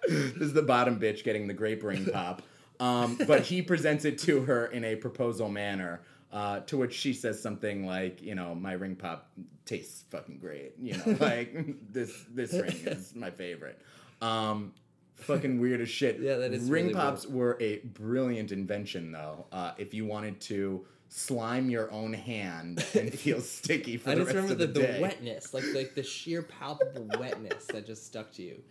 [0.08, 2.42] this is the bottom bitch getting the grape ring pop.
[2.78, 6.00] Um, but he presents it to her in a proposal manner.
[6.32, 9.32] Uh, to which she says something like, you know, my ring pop
[9.64, 10.74] tastes fucking great.
[10.80, 11.52] You know, like
[11.92, 13.80] this this ring is my favorite.
[14.22, 14.72] Um,
[15.16, 16.20] fucking weird as shit.
[16.20, 19.46] Yeah, that is ring really pops were a brilliant invention though.
[19.50, 24.20] Uh, if you wanted to slime your own hand and feel sticky for I the
[24.20, 27.86] just rest remember of the, the, the, wetness, like like the sheer palpable wetness that
[27.86, 28.62] just stuck to you.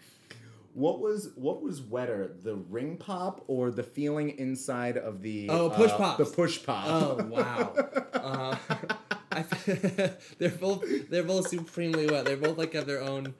[0.74, 5.70] What was what was wetter, the ring pop or the feeling inside of the Oh,
[5.70, 6.17] push uh, pops.
[6.17, 6.86] The push pop.
[6.88, 7.74] Oh wow!
[8.13, 8.55] Uh,
[9.32, 9.43] I,
[10.38, 12.26] they're both they're both supremely wet.
[12.26, 13.34] They're both like have their own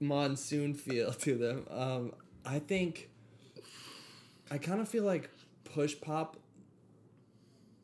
[0.00, 1.66] monsoon feel to them.
[1.70, 2.12] Um,
[2.44, 3.08] I think
[4.50, 5.30] I kind of feel like
[5.64, 6.36] push pop.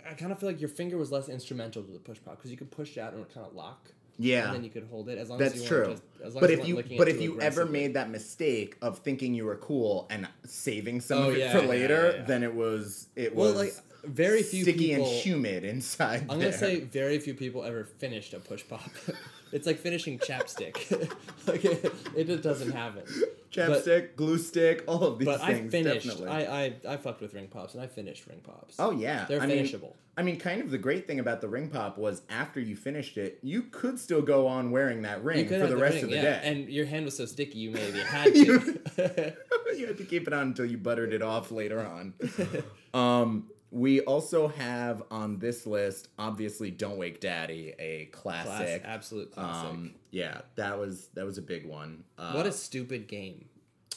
[0.08, 2.50] I kind of feel like your finger was less instrumental to the push pop because
[2.50, 3.92] you could push it out and it kind of lock.
[4.18, 4.46] Yeah.
[4.46, 5.78] And then you could hold it as long as That's you true.
[5.86, 8.76] weren't just, as long But as if you but if you ever made that mistake
[8.82, 12.14] of thinking you were cool and saving some Oh, of it yeah, for yeah, later,
[12.18, 12.24] yeah.
[12.24, 15.04] then it was it well, was like very few sticky people.
[15.06, 16.22] and humid inside.
[16.28, 16.48] I'm there.
[16.48, 18.90] gonna say very few people ever finished a push pop.
[19.52, 20.76] it's like finishing chapstick.
[21.46, 23.02] like it, it just doesn't happen.
[23.50, 26.06] chapstick, glue stick, all of these But I finished.
[26.06, 26.28] definitely.
[26.28, 28.76] I, I I fucked with ring pops and I finished ring pops.
[28.78, 29.96] Oh yeah, they're I mean, finishable.
[30.16, 33.16] I mean, kind of the great thing about the ring pop was after you finished
[33.16, 36.10] it, you could still go on wearing that ring for have the rest ring, of
[36.10, 36.22] the yeah.
[36.22, 36.40] day.
[36.44, 39.34] and your hand was so sticky you maybe had to.
[39.76, 42.14] you had to keep it on until you buttered it off later on.
[42.94, 48.82] um, We also have on this list, obviously, "Don't Wake Daddy," a Class, classic.
[48.84, 49.70] absolute classic.
[49.70, 52.04] um, yeah, that was that was a big one.
[52.18, 53.46] Uh, what a stupid game.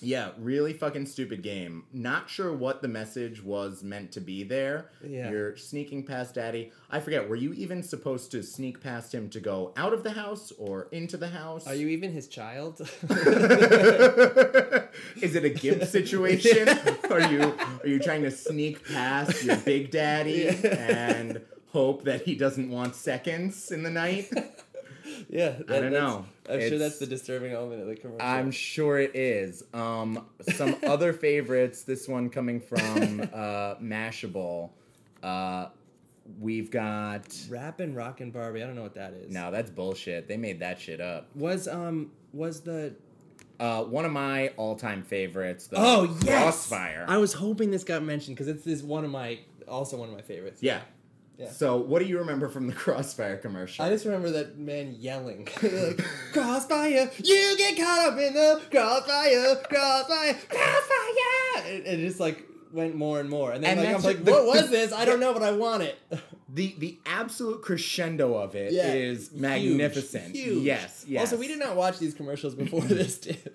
[0.01, 1.85] Yeah, really fucking stupid game.
[1.93, 4.91] Not sure what the message was meant to be there.
[5.05, 5.29] Yeah.
[5.29, 6.71] You're sneaking past daddy.
[6.89, 10.11] I forget, were you even supposed to sneak past him to go out of the
[10.11, 11.67] house or into the house?
[11.67, 12.81] Are you even his child?
[15.21, 16.69] Is it a Gibbs situation?
[17.09, 21.41] Are you are you trying to sneak past your big daddy and
[21.71, 24.31] hope that he doesn't want seconds in the night?
[25.29, 26.25] Yeah, I don't know.
[26.49, 28.21] I'm sure that's the disturbing element of the commercial.
[28.25, 29.63] I'm sure it is.
[29.73, 31.83] Um, some other favorites.
[31.83, 34.69] This one coming from uh, Mashable.
[35.23, 35.67] Uh,
[36.39, 37.25] we've got.
[37.49, 38.63] Rappin' Rockin' Barbie.
[38.63, 39.33] I don't know what that is.
[39.33, 40.27] No, that's bullshit.
[40.27, 41.29] They made that shit up.
[41.35, 42.95] Was um was the
[43.59, 45.67] Uh, one of my all-time favorites.
[45.67, 46.41] The Oh yes.
[46.41, 47.05] Crossfire.
[47.07, 50.15] I was hoping this got mentioned because it's this one of my also one of
[50.15, 50.61] my favorites.
[50.61, 50.81] yeah.
[51.37, 51.49] Yeah.
[51.51, 53.83] So, what do you remember from the Crossfire commercial?
[53.83, 59.55] I just remember that man yelling, like, "Crossfire, you get caught up in the crossfire,
[59.69, 64.01] crossfire, crossfire!" And it just like went more and more, and then And like, I'm
[64.01, 64.91] like, the- "What was this?
[64.93, 65.97] I don't know, but I want it."
[66.53, 70.35] the the absolute crescendo of it is huge, magnificent.
[70.35, 70.63] huge.
[70.63, 71.21] Yes, yes.
[71.21, 73.51] Also, we did not watch these commercials before this did.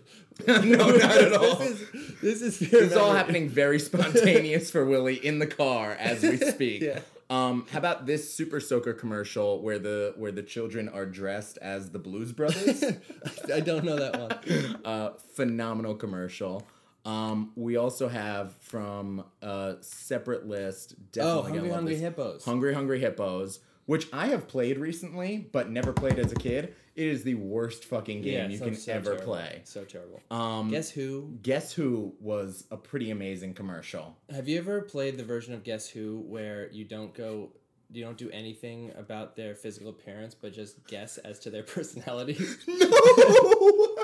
[0.47, 1.57] no, not at all.
[1.57, 5.93] This is this is This is all happening very spontaneous for Willie in the car
[5.93, 6.83] as we speak.
[6.83, 7.01] Yeah.
[7.31, 11.91] Um, how about this Super Soaker commercial where the where the children are dressed as
[11.91, 12.83] the Blues Brothers?
[13.55, 14.81] I don't know that one.
[14.85, 16.67] uh, phenomenal commercial.
[17.05, 20.97] Um, we also have from a separate list.
[21.21, 22.03] Oh, Hungry Hungry this.
[22.03, 22.45] Hippos.
[22.45, 23.61] Hungry Hungry Hippos,
[23.91, 26.75] which I have played recently but never played as a kid.
[26.95, 29.25] It is the worst fucking game you so- can so ever terrible.
[29.25, 29.63] play.
[29.65, 30.21] So terrible.
[30.31, 31.37] Um, Guess who?
[31.43, 34.17] Guess Who was a pretty amazing commercial.
[34.33, 37.51] Have you ever played the version of Guess Who where you don't go,
[37.91, 42.37] you don't do anything about their physical appearance, but just guess as to their personality?
[42.69, 42.77] No!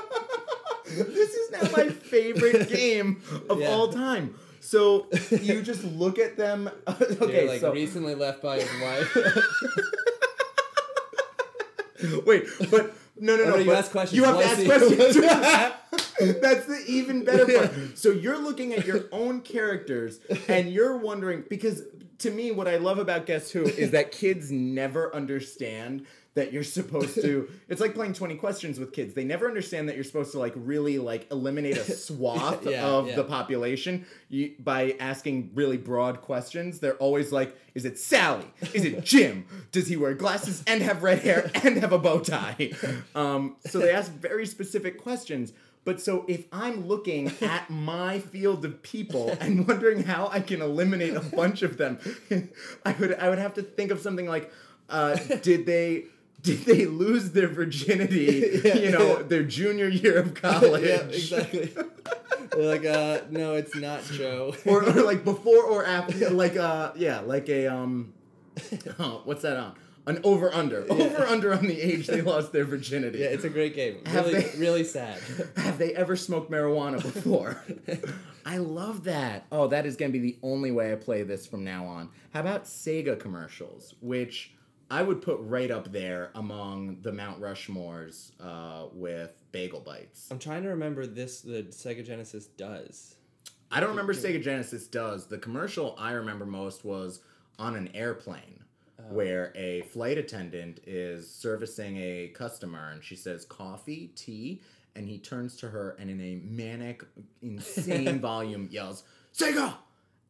[0.85, 3.69] this is now my favorite game of Yeah.
[3.69, 4.35] all time.
[4.67, 6.69] So you just look at them.
[6.89, 9.17] okay, You're like so recently left by his wife.
[12.25, 13.51] wait, but no, no, Oh, no.
[13.51, 14.17] no, you ask questions.
[14.17, 15.15] You have to ask questions.
[16.41, 17.97] That's the even better part.
[17.97, 21.83] So you're looking at your own characters and you're wondering because
[22.19, 26.05] to me, what I love about Guess Who is that kids never understand
[26.37, 27.49] that you're supposed to.
[27.69, 29.13] It's like playing twenty questions with kids.
[29.13, 33.07] They never understand that you're supposed to like really like eliminate a swath Yeah, of
[33.07, 33.15] yeah.
[33.17, 36.79] the population you, by asking really broad questions.
[36.79, 38.45] They're always like, "Is it Sally?
[38.73, 39.45] Is it Jim?
[39.71, 42.71] Does he wear glasses and have red hair and have a bow tie?"
[43.15, 45.51] Um, so they ask very specific questions.
[45.83, 50.61] But so if I'm looking at my field of people and wondering how I can
[50.61, 51.99] eliminate a bunch of them,
[52.85, 54.51] I would I would have to think of something like,
[54.89, 56.05] uh, did they
[56.41, 58.61] did they lose their virginity?
[58.63, 59.23] Yeah, you know, yeah.
[59.23, 60.83] their junior year of college.
[60.83, 61.73] yeah, exactly.
[62.51, 64.55] They're like, uh, no, it's not Joe.
[64.65, 68.13] or, or like before or after like uh yeah like a um
[68.99, 69.75] oh, what's that on
[70.07, 73.49] an over under over under on the age they lost their virginity yeah, it's a
[73.49, 74.03] great game.
[74.05, 75.19] Have Really, they- really sad.
[75.57, 77.61] have they ever smoked marijuana before
[78.45, 81.63] i love that oh that is gonna be the only way i play this from
[81.65, 84.53] now on how about sega commercials which
[84.89, 90.39] i would put right up there among the mount rushmores uh, with bagel bites I'm
[90.39, 91.41] trying to remember this.
[91.41, 93.15] The Sega Genesis does.
[93.71, 95.27] I don't remember Sega Genesis does.
[95.27, 97.21] The commercial I remember most was
[97.59, 98.63] on an airplane
[99.09, 104.61] where a flight attendant is servicing a customer and she says coffee, tea,
[104.95, 107.03] and he turns to her and in a manic,
[107.41, 109.75] insane volume yells, Sega!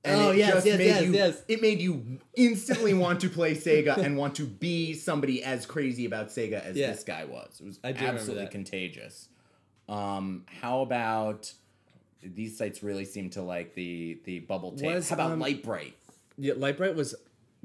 [0.08, 1.44] And Oh, it yes, just yes, made yes, you, yes.
[1.48, 6.06] It made you instantly want to play Sega and want to be somebody as crazy
[6.06, 6.92] about Sega as Yeah.
[6.92, 7.60] this guy was.
[7.60, 9.30] It was I do absolutely contagious.
[9.90, 11.52] Um, how about
[12.22, 14.96] these sites really seem to like the the bubble tape.
[14.96, 15.96] Was, How about um, Lite-Brite?
[16.38, 17.16] Yeah, Lite-Brite was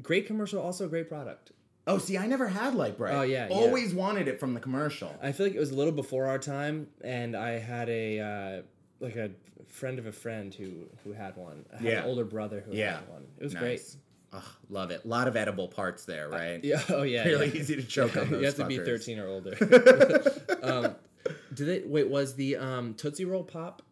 [0.02, 1.52] great commercial, also great product.
[1.86, 3.14] Oh, see, I never had Lite-Brite.
[3.14, 3.54] Oh, yeah, yeah.
[3.54, 5.14] Always wanted it from the commercial.
[5.20, 8.62] I feel like it was a little before our time, and I had a uh,
[9.02, 9.30] like a
[9.68, 11.66] friend of a friend who who had one.
[11.72, 11.98] I had Yeah.
[12.00, 13.00] an older brother who Yeah.
[13.00, 13.26] had one.
[13.38, 13.80] It was great.
[13.80, 13.96] Nice.
[14.32, 15.04] Ugh, love it.
[15.04, 16.62] A lot of edible parts there, right?
[16.64, 16.80] Yeah.
[16.88, 17.24] Oh yeah.
[17.24, 17.60] Really yeah.
[17.60, 19.54] easy to choke on those you have to be 13 or older.
[20.62, 20.94] um,
[21.52, 21.88] did it?
[21.88, 22.08] wait?
[22.08, 23.82] Was the um, Tootsie Roll pop?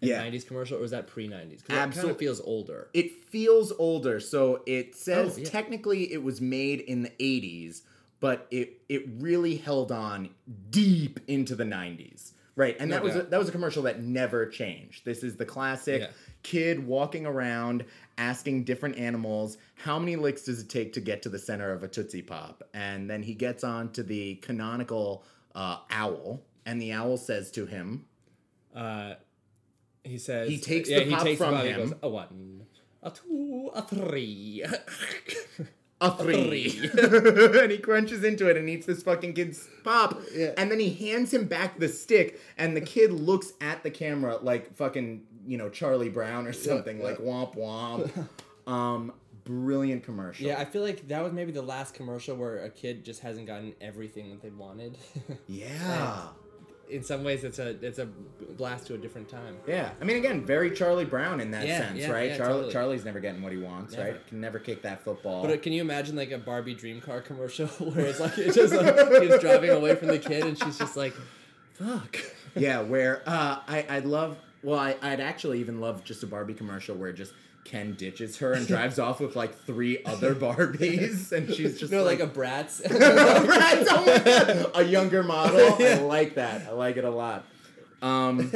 [0.00, 0.22] Yeah.
[0.24, 1.62] 90s commercial, or was that pre 90s?
[1.64, 1.64] Because
[1.96, 2.88] it kind of feels older.
[2.94, 4.20] It feels older.
[4.20, 5.48] So it says Oh, yeah.
[5.48, 7.82] technically it was made in the 80s,
[8.20, 10.30] but it it really held on
[10.70, 12.32] deep into the 90s.
[12.58, 15.04] Right, and No that was a, that was a commercial that never changed.
[15.04, 16.08] This is the classic Yeah.
[16.42, 17.84] kid walking around
[18.18, 21.84] asking different animals how many licks does it take to get to the center of
[21.84, 26.92] a tootsie pop, and then he gets on to the canonical uh, owl, and the
[26.92, 28.04] owl says to him,
[28.74, 29.14] Uh,
[30.02, 31.80] he says He takes yeah, the pop from pop, he him.
[31.90, 32.66] goes, a one,
[33.04, 34.64] a two, a three.
[36.00, 36.70] a three.
[36.70, 36.90] three.
[37.60, 40.20] and he crunches into it and eats this fucking kid's pop.
[40.34, 40.52] Yeah.
[40.56, 44.38] And then he hands him back the stick, and the kid looks at the camera
[44.38, 47.04] like fucking, you know, Charlie Brown or something, yeah.
[47.04, 48.28] like womp womp.
[48.70, 49.12] um,
[49.44, 50.46] brilliant commercial.
[50.46, 53.46] yeah, I feel like that was maybe the last commercial where a kid just hasn't
[53.46, 54.96] gotten everything that they wanted.
[55.46, 56.28] Yeah.
[56.90, 58.06] In some ways, it's a it's a
[58.56, 59.56] blast to a different time.
[59.66, 59.90] Yeah.
[60.00, 62.30] I mean, again, very Charlie Brown in that Yeah, sense, yeah, right?
[62.30, 62.72] yeah, Charlie, totally.
[62.72, 64.12] Charlie's never getting what he wants, Never.
[64.12, 64.26] right?
[64.26, 65.42] Can never kick that football.
[65.42, 68.56] But uh, can you imagine like a Barbie dream car commercial where it's like it's
[68.56, 71.12] just like he's driving away from the kid and she's just like,
[71.74, 72.18] "Fuck."
[72.56, 74.38] yeah, where uh, I I'd love.
[74.62, 77.32] Well, I, I'd actually even love just a Barbie commercial where just
[77.64, 82.02] Ken ditches her and drives off with like three other Barbies, and she's just No,
[82.02, 82.80] like, like a Bratz.
[83.48, 84.70] Right, oh my God.
[84.74, 85.76] a younger model.
[85.80, 86.66] I like that.
[86.66, 87.44] I like it a lot.
[88.00, 88.52] Um,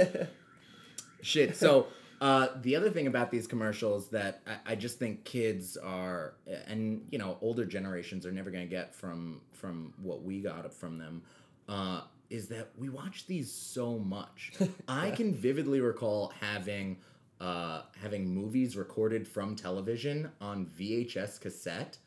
[1.21, 1.57] shit.
[1.57, 1.89] So
[2.21, 6.35] uh, the other thing about these commercials that I, I just think kids are,
[6.67, 10.73] and you know, older generations are never going to get from from what we got
[10.73, 11.23] from them.
[11.69, 14.53] Uh, is that we watch these so much.
[14.89, 16.97] I can vividly recall having
[17.43, 21.99] uh, having movies recorded from television on VHS cassette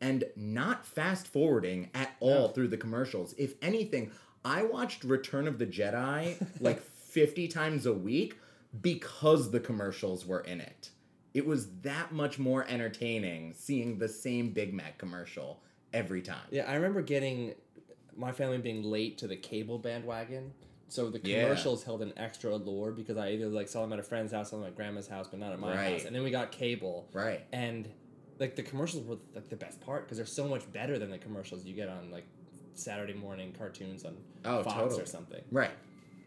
[0.00, 3.32] and not fast forwarding at all through the commercials.
[3.38, 4.10] If anything,
[4.44, 8.36] I watched Return of the Jedi like 50 times a week
[8.82, 10.90] because the commercials were in it.
[11.34, 15.62] It was that much more entertaining seeing the same Big Mac commercial
[15.92, 16.48] every time.
[16.50, 17.54] Yeah, I remember getting
[18.16, 20.52] my family being late to the cable bandwagon.
[20.90, 21.44] So the Yeah.
[21.44, 24.50] commercials held an extra allure because I either like saw them at a friend's house,
[24.50, 25.92] saw them at grandma's house, but not at my Right.
[25.92, 26.04] house.
[26.04, 27.46] And then we got cable, Right.
[27.52, 27.88] and
[28.40, 31.18] like the commercials were like the best part because they're so much better than the
[31.18, 32.24] commercials you get on like
[32.74, 35.02] Saturday morning cartoons on Oh, Fox totally.
[35.02, 35.44] or something.
[35.52, 35.70] Right.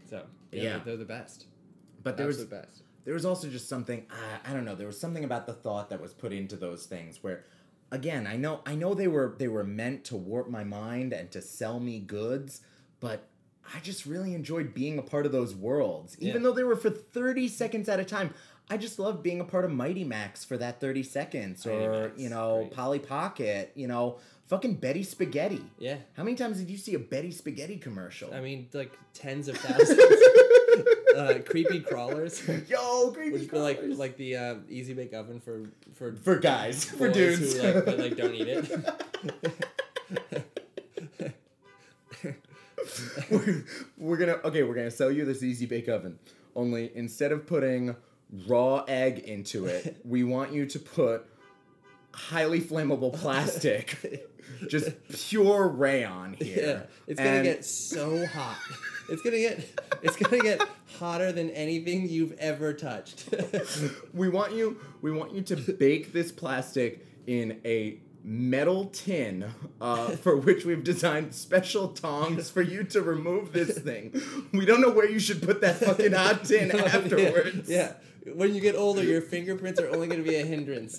[0.10, 0.70] So yeah, Yeah.
[0.78, 1.48] They're, they're the best.
[2.02, 2.84] But there was Absolute best.
[3.04, 5.90] there was also just something I, I don't know there was something about the thought
[5.90, 7.44] that was put into those things where
[7.92, 11.30] again i know i know they were they were meant to warp my mind and
[11.32, 12.62] to sell me goods
[13.00, 13.30] but
[13.76, 16.50] i just really enjoyed being a part of those worlds even Yeah.
[16.50, 18.34] though they were for 30 seconds at a time
[18.70, 22.20] i just love being a part of mighty max for that 30 seconds or Max,
[22.22, 22.72] you know great.
[22.74, 25.98] polly pocket you know fucking betty spaghetti Yeah.
[26.16, 29.58] how many times did you see a betty spaghetti commercial I mean, like tens of
[29.66, 30.00] thousands.
[31.16, 32.42] uh, creepy crawlers.
[32.68, 33.98] yo creepy Which be like crawlers.
[34.00, 38.00] like the uh, easy bake oven for for for guys for dudes who like but
[38.00, 39.66] like don't eat it.
[43.30, 43.66] We're,
[43.98, 46.18] we're gonna okay we're gonna sell you this easy bake oven
[46.56, 47.96] only instead of putting
[48.48, 51.26] raw egg into it we want you to put
[52.14, 54.28] highly flammable plastic
[54.68, 56.88] just pure rayon here.
[56.88, 58.58] yeah, it's gonna get so hot.
[59.10, 60.62] It's gonna get it's gonna get
[61.00, 63.34] hotter than anything you've ever touched.
[64.14, 69.52] we want you we want you to bake this plastic in a metal tin
[69.82, 74.14] uh, for which we've designed special tongs for you to remove this thing
[74.54, 77.94] we don't know where you should put that fucking hot tin Yeah, afterwards Yeah.
[78.36, 80.98] When you get older, your fingerprints are only going to be a hindrance.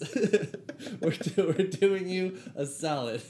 [1.01, 3.23] we're, do- we're doing you a solid.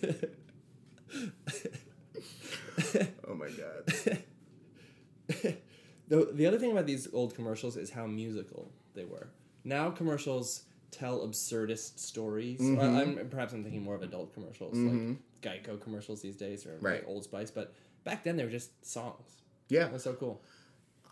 [3.28, 4.18] oh my god
[6.08, 9.28] the, the other thing about these old commercials is how musical they were.
[9.64, 10.62] Now commercials
[10.98, 12.60] tell absurdist stories.
[12.60, 12.96] Or Mm-hmm.
[13.20, 15.18] I'm, perhaps I'm thinking more of adult commercials, like
[15.62, 17.50] Geico commercials these days, or like Old Spice.
[17.50, 17.74] But
[18.04, 19.42] back then they were just songs.
[19.68, 20.42] yeah That's so cool.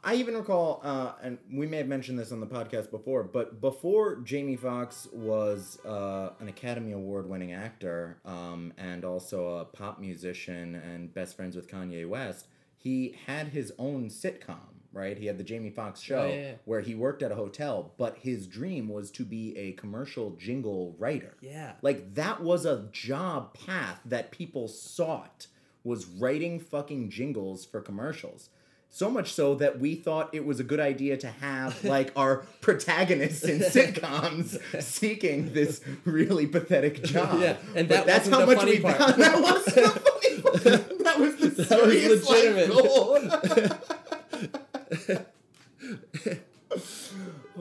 [0.04, 3.60] I even recall, uh, and we may have mentioned this on the podcast before, but
[3.60, 10.00] before Jamie Foxx was uh, an Academy Award winning actor um, and also a pop
[10.00, 15.16] musician and best friends with Kanye West, he had his own sitcom, right?
[15.18, 16.52] He had the Jamie Foxx show Oh, yeah, yeah.
[16.64, 20.94] where he worked at a hotel, but his dream was to be a commercial jingle
[20.98, 21.34] writer.
[21.40, 21.72] Yeah.
[21.82, 25.46] Like that was a job path that people sought
[25.84, 28.50] was writing fucking jingles for commercials.
[28.94, 32.44] So much so that we thought it was a good idea to have like our
[32.60, 37.40] protagonists in sitcoms seeking this really pathetic job.
[37.40, 38.98] Yeah, and that that's how the much funny we part.
[38.98, 39.14] found.
[39.22, 40.62] That was the funny part.
[40.62, 42.68] That was the That was serious life legitimate.
[42.82, 43.18] goal.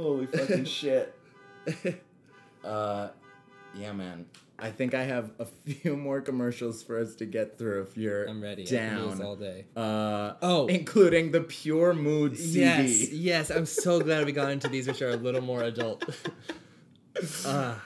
[0.02, 1.14] Holy fucking shit.
[2.64, 3.10] Uh,
[3.76, 4.26] yeah, man.
[4.60, 8.26] I think I have a few more commercials for us to get through if you're
[8.28, 8.64] I'm ready.
[8.64, 9.26] I can do this down.
[9.28, 9.66] all day.
[9.76, 10.68] Uh, Oh.
[10.68, 12.60] including the Pure Mood CD.
[12.60, 13.50] Yes, yes.
[13.50, 16.04] I'm so glad we got into these, which are a little more adult.
[17.46, 17.80] Ah,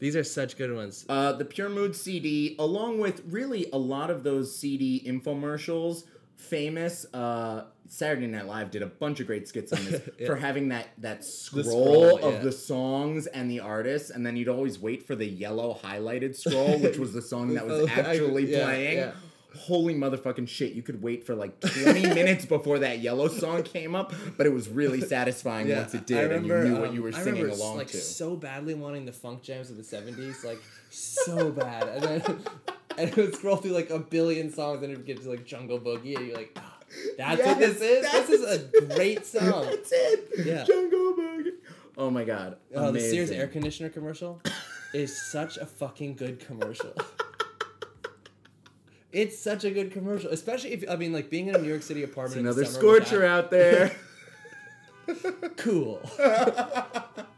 [0.00, 1.06] these are such good ones.
[1.08, 6.04] Uh, the Pure Mood CD, along with really a lot of those CD infomercials,
[6.36, 7.06] famous.
[7.14, 10.26] Uh, Saturday Night Live did a bunch of great skits on this Yeah.
[10.26, 12.40] for having that that scroll, scroll, of yeah.
[12.40, 16.78] the songs and the artists, and then you'd always wait for the yellow highlighted scroll,
[16.78, 19.12] which was the song that was Oh, I- actually yeah, playing.
[19.54, 20.72] Holy motherfucking shit!
[20.72, 24.50] You could wait for like twenty minutes before that yellow song came up, but it
[24.52, 27.42] was really satisfying once it did, and you knew what um, you were I singing
[27.42, 27.98] remember, along like, to.
[27.98, 31.86] so badly wanting the funk jams of the 70s, like, so bad.
[31.86, 32.38] And then
[32.96, 35.44] and it would scroll through like a billion songs and it would get to like
[35.44, 36.74] Jungle Boogie, and you're like, ah,
[37.18, 38.10] that's what this is?
[38.12, 39.64] This is a great song.
[39.66, 40.30] That's it.
[40.46, 40.64] Yeah.
[40.64, 41.44] Jungle Bug.
[41.98, 42.56] Oh my god.
[42.74, 44.40] Oh, the Sears air conditioner commercial
[44.94, 46.94] is such a fucking good commercial.
[49.12, 51.82] It's such a good commercial, especially if I mean, like being in a New York
[51.82, 52.34] City apartment.
[52.44, 53.92] the Another scorcher that- out there.
[55.56, 56.00] Cool.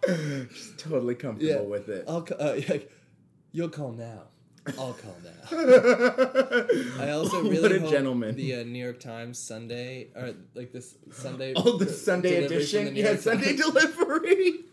[0.07, 1.61] Just totally comfortable Yeah.
[1.63, 2.05] with it.
[2.07, 2.61] I'll uh,
[3.53, 4.25] you'll call now.
[4.67, 6.97] I'll call that.
[7.01, 8.35] I also really what a hope gentleman.
[8.35, 11.53] the uh, New York Times Sunday or like this Sunday.
[11.57, 12.97] oh, the Sunday edition.
[12.97, 13.61] Yeah, York Sunday Times.
[13.73, 14.65] delivery.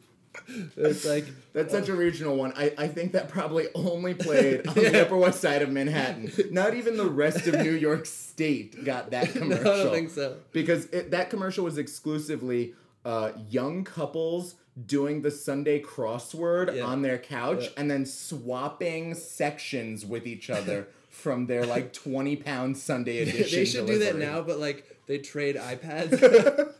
[0.77, 2.53] It's like That's such a regional one.
[2.55, 6.31] I, I think that probably only played on the Upper West Side of Manhattan.
[6.51, 9.71] Not even the rest of New York State got that no, commercial.
[9.71, 10.37] I don't think so.
[10.53, 12.73] because it, that commercial was exclusively
[13.03, 14.55] uh, young couples
[14.87, 16.83] doing the Sunday crossword Yeah.
[16.83, 17.69] on their couch Yeah.
[17.77, 23.59] and then swapping sections with each other from their like 20 pound Sunday edition.
[23.59, 26.13] they should do that now, but like they trade iPads.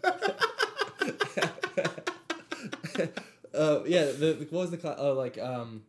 [3.54, 5.84] uh, yeah, the, the what was the cla- oh like um,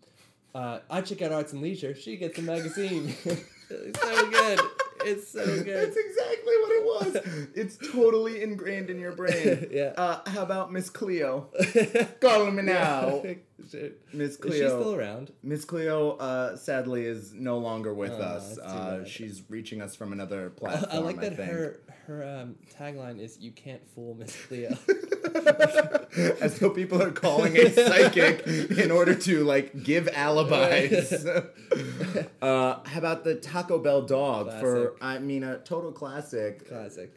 [0.55, 1.95] uh, I check out Arts and Leisure.
[1.95, 3.15] She gets a magazine.
[3.69, 4.61] so good.
[5.05, 5.67] It's so good.
[5.67, 7.49] That's exactly what it was.
[7.55, 9.69] It's totally ingrained in your brain.
[9.73, 9.93] Yeah.
[9.97, 11.49] Uh, how about Miss Cleo?
[12.21, 13.23] Call me now.
[13.25, 13.75] Is
[14.13, 14.69] Miss she Cleo.
[14.81, 15.33] still around?
[15.43, 18.59] Miss Cleo, uh, sadly, is no longer with Oh, us.
[18.59, 20.91] Uh, she's reaching us from another I, platform.
[20.93, 21.51] I like that think.
[21.51, 24.77] her her um, tagline is "You can't fool Miss Cleo."
[26.41, 31.25] As though people are calling a psychic in order to like give alibis.
[32.43, 34.95] uh, how about the Taco Bell dog for?
[35.01, 36.69] I mean, a total classic.
[36.69, 37.15] Classic.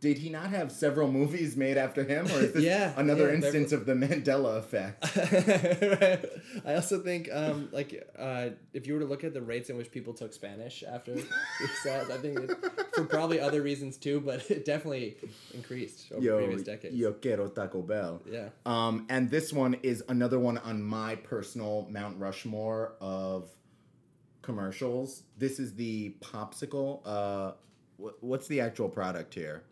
[0.00, 3.34] Did he not have several movies made after him, or is this Yeah, another yeah,
[3.34, 5.04] instance of the Mandela effect?
[6.64, 9.76] I also think, um, like, uh, if you were to look at the rates in
[9.76, 12.50] which people took Spanish after I think it,
[12.94, 15.16] for probably other reasons too, but it definitely
[15.52, 16.94] increased over Yo, previous decades.
[16.94, 18.22] yo quiero Taco Bell.
[18.30, 18.50] Yeah.
[18.66, 23.48] Um, and this one is another one on my personal Mount Rushmore of
[24.42, 25.24] commercials.
[25.36, 27.00] This is the popsicle.
[27.04, 27.52] Uh,
[28.00, 29.64] wh- what's the actual product here?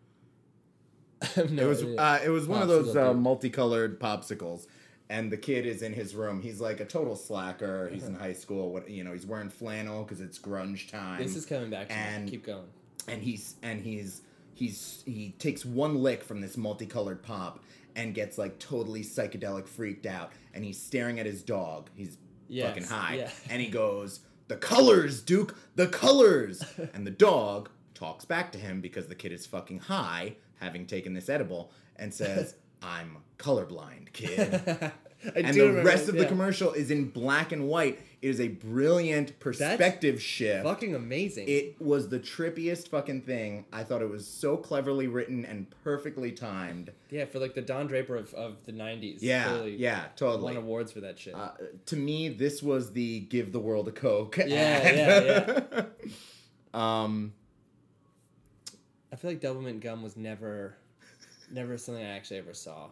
[1.49, 1.99] no, it was idea.
[1.99, 4.67] uh, it was one of those uh, multicolored popsicles,
[5.09, 6.41] and the kid is in his room.
[6.41, 7.89] He's like a total slacker.
[7.91, 8.71] He's in high school.
[8.71, 9.13] What you know?
[9.13, 11.21] He's wearing flannel because it's grunge time.
[11.21, 11.99] this is coming back to me.
[11.99, 12.65] and- Keep going.
[13.07, 14.21] and he's and he's
[14.53, 17.59] he's he takes one lick from this multicolored pop
[17.95, 22.17] and gets like totally psychedelic freaked out and he's staring at his dog he's
[22.49, 23.29] Yes, fucking high yeah.
[23.49, 26.63] and he goes the colors duke the colors
[26.93, 31.13] and the dog talks back to him because the kid is fucking high having taken
[31.13, 34.61] this edible and says i'm colorblind kid
[35.35, 38.47] I and the rest of the commercial is in black and white it is a
[38.47, 41.45] brilliant perspective shift Fucking amazing.
[41.47, 43.65] it was the trippiest fucking thing.
[43.71, 46.91] I thought it was so cleverly written and perfectly timed.
[47.11, 49.19] yeah, for like the Don Draper of, of the '90s.
[49.21, 50.43] Yeah, clearly yeah, totally.
[50.43, 50.65] Won totally.
[50.65, 51.35] awards for that shit.
[51.35, 51.51] Uh,
[51.87, 55.87] to me, this was the "Give the World a Coke." Yeah, ad.
[56.79, 57.33] um,
[59.11, 60.75] I feel like Doublemint gum was never,
[61.51, 62.87] never something I actually ever saw.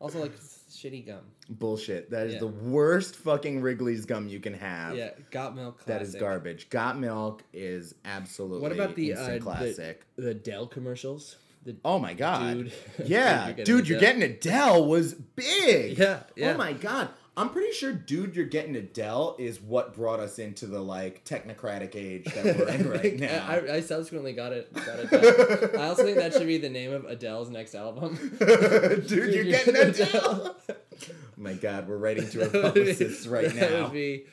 [0.00, 0.32] Also, like
[0.70, 1.20] shitty gum.
[1.50, 2.08] bullshit.
[2.10, 2.40] That is Yeah.
[2.40, 4.96] the worst fucking Wrigley's gum you can have.
[4.96, 5.84] Yeah, got milk.
[5.86, 6.70] That is garbage.
[6.70, 10.02] Got milk is absolutely What about the uh, instant the, classic.
[10.16, 11.36] the Dell commercials?
[11.64, 12.54] The Oh my god.
[12.54, 12.72] Dude.
[13.06, 13.50] Yeah.
[13.52, 15.98] Dude, You're getting Adele was big.
[15.98, 16.52] Yeah, yeah.
[16.54, 17.08] Oh my god.
[17.38, 21.94] I'm pretty sure Dude, You're Getting Adele is what brought us into the like technocratic
[21.94, 23.46] age that we're in right now.
[23.48, 24.72] I, I subsequently got it.
[24.74, 25.74] Got it.
[25.78, 28.16] I also think that should be the name of Adele's next album.
[28.40, 30.56] Dude, you're You're getting Getting Adele.
[30.68, 30.74] oh
[31.36, 33.82] my god, we're writing to our That be- publicists right That now.
[33.84, 34.24] would be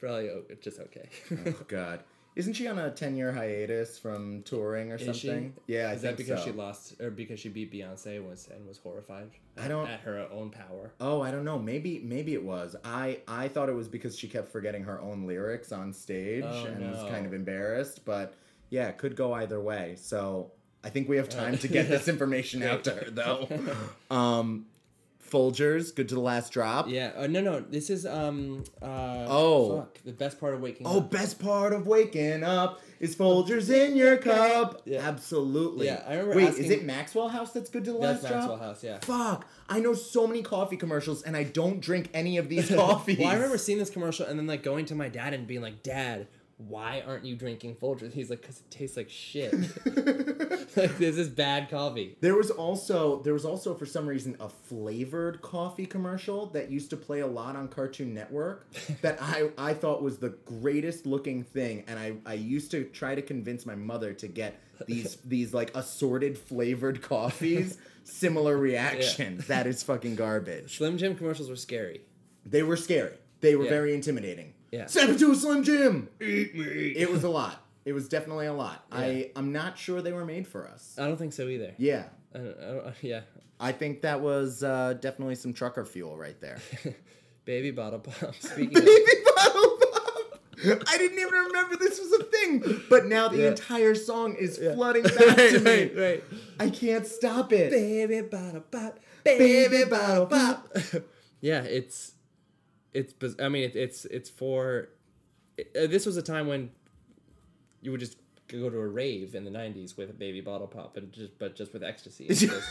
[0.00, 0.30] probably
[0.62, 1.08] just okay.
[1.46, 2.00] oh god.
[2.36, 5.26] Isn't she on a ten year hiatus from touring or Is she?
[5.28, 5.54] something?
[5.66, 6.46] Yeah, I Is think that because so.
[6.46, 9.30] she lost or because she beat Beyonce and was and was horrified?
[9.58, 10.92] I don't- at her own power.
[11.00, 11.58] Oh, I don't know.
[11.58, 12.76] Maybe maybe it was.
[12.84, 16.64] I I thought it was because she kept forgetting her own lyrics on stage Oh,
[16.66, 18.04] and was kind of embarrassed.
[18.04, 18.34] But
[18.70, 19.96] yeah, it could go either way.
[19.98, 20.52] So
[20.84, 23.48] I think we have time to get this information out to her, though.
[24.10, 24.66] um,
[25.30, 26.88] Folgers, good to the last drop.
[26.88, 27.12] Yeah.
[27.16, 27.60] Uh, no, no.
[27.60, 28.64] This is um.
[28.82, 29.76] Uh, Oh.
[29.78, 30.02] Fuck.
[30.04, 30.92] The best part of waking up.
[30.94, 31.10] Oh, up.
[31.10, 34.82] best part of waking up is Folgers in your cup.
[34.84, 35.00] Yeah.
[35.08, 35.86] Absolutely.
[35.86, 38.32] Yeah, I remember Wait, asking- is it Maxwell House that's good to the last drop?
[38.32, 38.56] Maxwell?
[38.58, 38.82] House.
[38.84, 38.98] Yeah.
[39.00, 43.18] Fuck, I know so many coffee commercials and I don't drink any of these coffees.
[43.20, 45.60] Well, I remember seeing this commercial and then like going to my dad and being
[45.62, 46.26] like, "Dad,
[46.68, 49.52] why aren't you drinking Folgers?" He's like, "Cause it tastes like shit.
[50.76, 54.48] like this is bad coffee." There was also there was also for some reason a
[54.48, 58.66] flavored coffee commercial that used to play a lot on Cartoon Network
[59.02, 63.14] that I I thought was the greatest looking thing and I I used to try
[63.14, 69.66] to convince my mother to get these these like assorted flavored coffees similar reaction that
[69.66, 72.00] is fucking garbage Slim Jim commercials were scary.
[72.46, 73.70] they were scary they were Yeah.
[73.70, 74.86] very intimidating Yeah.
[74.86, 76.64] step into a slim jim eat me
[76.96, 80.24] it was a lot it was definitely a lot I I'm not sure they were
[80.24, 81.74] made for us I don't think so either.
[81.78, 83.20] yeah I don't, I don't, yeah.
[83.58, 86.58] I think that was uh, definitely some trucker fuel right there.
[87.44, 88.34] Baby bottle pop.
[88.38, 90.84] Speaking of, Baby bottle pop.
[90.88, 93.48] I didn't even remember this was a thing, but now the Yeah.
[93.48, 94.74] entire song is Yeah.
[94.74, 95.70] flooding back to right, me.
[95.72, 96.24] right, right.
[96.60, 97.70] I can't stop it.
[97.72, 98.98] Baby bottle pop.
[99.24, 100.68] Baby bottle pop.
[101.40, 102.12] yeah, it's
[102.94, 103.14] it's.
[103.40, 104.88] I mean, it, it's it's for.
[105.58, 106.70] Uh, this was a time when
[107.82, 108.16] you would just
[108.48, 111.54] go to a rave in the '90s with a baby bottle pop, and just but
[111.54, 112.26] just with ecstasy.
[112.28, 112.68] Just-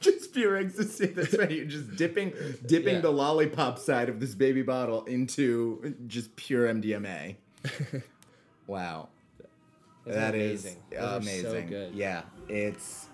[0.00, 1.06] just pure ecstasy.
[1.06, 1.50] That's right.
[1.50, 2.34] You're just dipping,
[2.66, 3.00] dipping Yeah.
[3.00, 7.36] the lollipop side of this baby bottle into just pure MDMA.
[8.66, 9.08] wow,
[10.04, 10.82] Those that are is amazing.
[10.98, 11.42] Are amazing.
[11.50, 11.94] so good.
[11.94, 13.06] Yeah, it's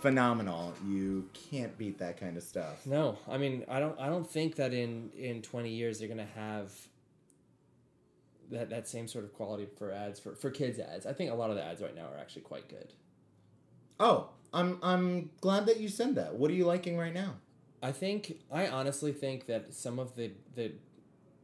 [0.00, 0.74] phenomenal.
[0.86, 2.86] You can't beat that kind of stuff.
[2.86, 3.98] No, I mean, I don't.
[4.00, 6.72] I don't think that in in twenty years they're gonna have
[8.50, 11.06] that that same sort of quality for ads for for kids ads.
[11.06, 12.92] I think a lot of the ads right now are actually quite good.
[14.00, 16.34] Oh, I'm I'm glad that you said that.
[16.34, 17.34] What are you liking right now?
[17.82, 20.72] I think I honestly think that some of the the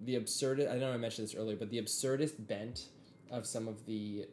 [0.00, 2.86] the absurd I don't know I mentioned this earlier, but the absurdist bent
[3.30, 4.26] of some of the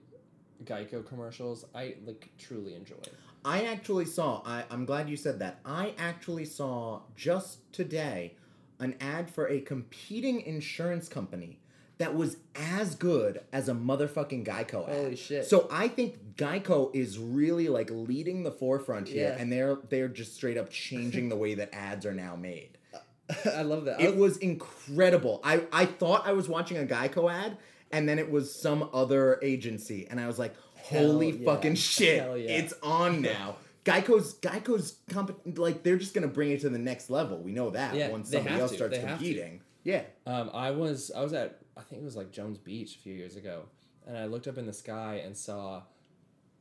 [0.64, 2.96] Geico commercials I like truly enjoy.
[3.44, 4.42] I actually saw.
[4.46, 5.60] I I'm glad you said that.
[5.66, 8.36] I actually saw just today
[8.80, 11.60] an ad for a competing insurance company
[11.98, 14.96] that was as good as a motherfucking Geico ad.
[14.96, 15.46] Holy shit.
[15.46, 19.42] So I think Geico is really like leading the forefront here, Yeah.
[19.42, 22.78] and they're they're just straight up changing the way that ads are now made.
[23.46, 24.02] I love that.
[24.02, 25.40] It was incredible.
[25.44, 27.58] I, I thought I was watching a Geico ad,
[27.92, 30.54] and then it was some other agency, and I was like,
[30.86, 31.46] "Holy yeah.
[31.46, 32.18] fucking shit!
[32.18, 32.34] Yeah.
[32.58, 37.10] It's on now." Geico's Geico's comp- like they're just gonna bring it to the next
[37.10, 37.38] level.
[37.40, 38.78] We know that Yeah, once somebody else to.
[38.78, 39.62] starts They competing.
[39.84, 40.04] Yeah.
[40.28, 43.14] Um, I was I was at I think it was like Jones Beach a few
[43.14, 43.64] years ago,
[44.06, 45.82] and I looked up in the sky and saw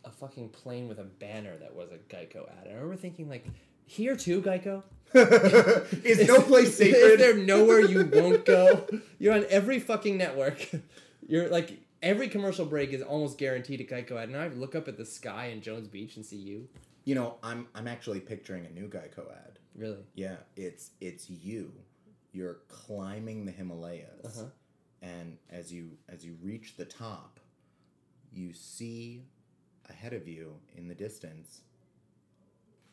[0.02, 2.64] a fucking plane with a banner that was a Geico ad.
[2.64, 3.44] And I remember thinking like,
[3.84, 4.82] here too, Geico.
[6.05, 7.20] Is no place Is sacred?
[7.20, 8.86] there nowhere you won't go?
[9.18, 10.66] You're on every fucking network.
[11.26, 14.28] You're like every commercial break is almost guaranteed a Geico ad.
[14.28, 16.68] And I look up at the sky in Jones Beach and see you.
[17.05, 19.59] You know, I'm I'm actually picturing a new Geico ad.
[19.74, 20.05] Really?
[20.14, 21.72] Yeah, it's it's you.
[22.32, 24.47] You're climbing the Himalayas, Uh-huh.
[25.02, 27.40] and as you as you reach the top,
[28.32, 29.24] you see
[29.89, 31.62] ahead of you in the distance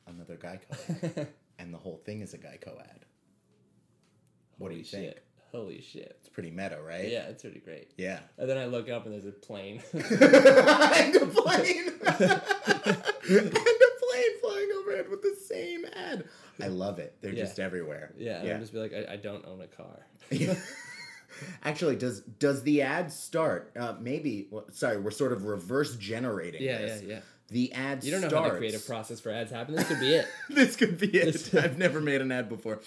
[0.08, 1.28] another Geico, ad,
[1.60, 3.06] and the whole thing is a Geico ad.
[4.58, 5.18] What do Holy you think?
[5.52, 6.18] Holy shit.
[6.20, 7.10] It's pretty meta, right?
[7.10, 7.92] Yeah, it's pretty great.
[7.98, 8.20] Yeah.
[8.38, 9.82] And then I look up and there's a plane.
[9.94, 11.92] and a plane.
[12.06, 16.26] and a plane flying overhead with the same ad.
[16.62, 17.16] I love it.
[17.22, 17.44] They're Yeah.
[17.44, 18.14] just everywhere.
[18.18, 20.06] yeah, and I'm just be like, I, I don't own a car.
[20.32, 20.56] Yeah.
[21.64, 23.72] Actually, does does the ad start?
[23.80, 24.48] Uh, maybe.
[24.50, 27.02] Well, sorry, we're sort of reverse generating Yeah, this.
[27.04, 27.20] yeah, yeah.
[27.50, 28.48] The ad You don't know starts.
[28.48, 29.76] how the creative process for ads happen.
[29.76, 30.28] This could be it.
[30.50, 31.26] this could be it.
[31.34, 32.80] This- I've never made an ad before.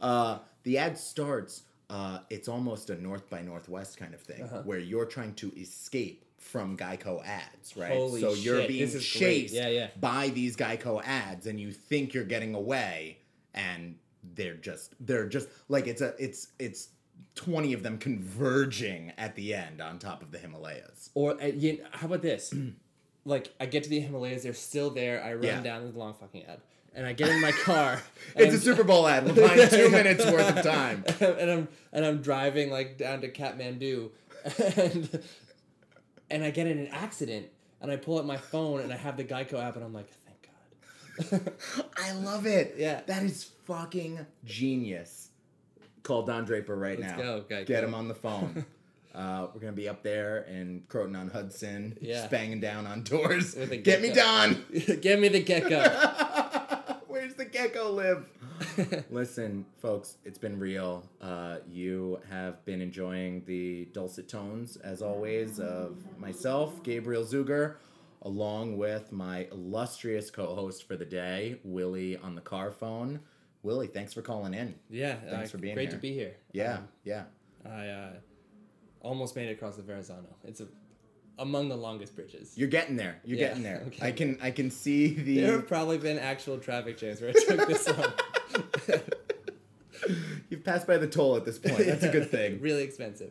[0.00, 1.62] Uh, the ad starts.
[1.90, 4.62] Uh, it's almost a North by Northwest kind of thing, Uh-huh.
[4.64, 7.92] where you're trying to escape from Geico ads, right?
[7.92, 9.18] Holy so you're being this is great.
[9.20, 9.88] chased Yeah, yeah.
[10.00, 13.18] by these Geico ads, and you think you're getting away,
[13.54, 13.96] and
[14.34, 16.88] they're just they're just like it's a it's it's
[17.34, 21.10] 20 of them converging at the end on top of the Himalayas.
[21.14, 22.54] Or uh, you how about this?
[23.24, 25.22] like I get to the Himalayas, they're still there.
[25.22, 25.60] I run Yeah.
[25.60, 26.60] down the long fucking ad,
[26.94, 28.00] and I get in my car.
[28.36, 29.26] It's a Super Bowl ad.
[29.26, 31.04] We're buying two minutes worth of time.
[31.20, 34.10] and I'm and I'm driving like down to Kathmandu,
[34.76, 35.22] and
[36.30, 37.46] and I get in an accident,
[37.80, 40.08] and I pull up my phone, and I have the Geico app, and I'm like,
[41.18, 41.52] thank God.
[41.96, 42.76] I love it.
[42.78, 43.00] Yeah.
[43.06, 45.30] That is fucking genius.
[46.04, 47.22] Call Don Draper right Let's now.
[47.22, 47.66] go, Geico.
[47.66, 48.64] Get him on the phone.
[49.12, 52.14] uh, we're gonna be up there and Croton on Hudson, Yeah.
[52.20, 53.54] just banging down on doors.
[53.54, 54.12] Get me.
[54.12, 54.64] Don.
[55.00, 56.39] Give me the gecko.
[57.60, 59.04] Where's the gecko live?
[59.10, 61.04] Listen, folks, it's been real.
[61.20, 67.74] Uh, you have been enjoying the dulcet tones, as always, of myself, Gabriel Zuger,
[68.22, 73.20] along with my illustrious co host for the day, Willie on the car phone.
[73.62, 74.74] Willie, thanks for calling in.
[74.88, 75.90] yeah, Thanks uh, for being great here.
[75.90, 76.36] Great to be here.
[76.52, 77.24] Yeah, Um, yeah.
[77.66, 78.12] I uh,
[79.02, 80.34] almost made it across the Verrazano.
[80.44, 80.66] It's a,
[81.40, 82.52] among the longest bridges.
[82.56, 83.18] You're getting there.
[83.24, 83.82] You're Yeah, getting there.
[83.88, 84.06] okay.
[84.06, 87.38] I can I can see the there have probably been actual traffic jams where it
[87.48, 88.12] took this long.
[90.48, 91.78] You've passed by the toll at this point.
[91.86, 92.60] That's a good thing.
[92.60, 93.30] really expensive.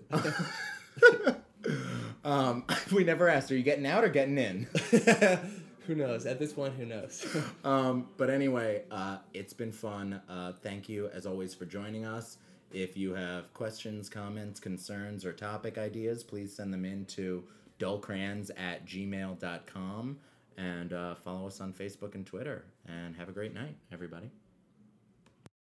[2.24, 4.68] Um, we never asked, are you getting out or getting in?
[5.88, 6.26] who knows?
[6.26, 7.26] At this point, who knows?
[7.64, 10.22] Um, but anyway, uh, it's been fun.
[10.30, 12.38] Uh, thank you, as always, for joining us.
[12.72, 17.44] If you have questions, comments, concerns, or topic ideas, please send them in to
[17.80, 20.18] dullcrans at gmail.com
[20.58, 22.66] and uh, follow us on Facebook and Twitter.
[22.86, 24.30] And have a great night, everybody.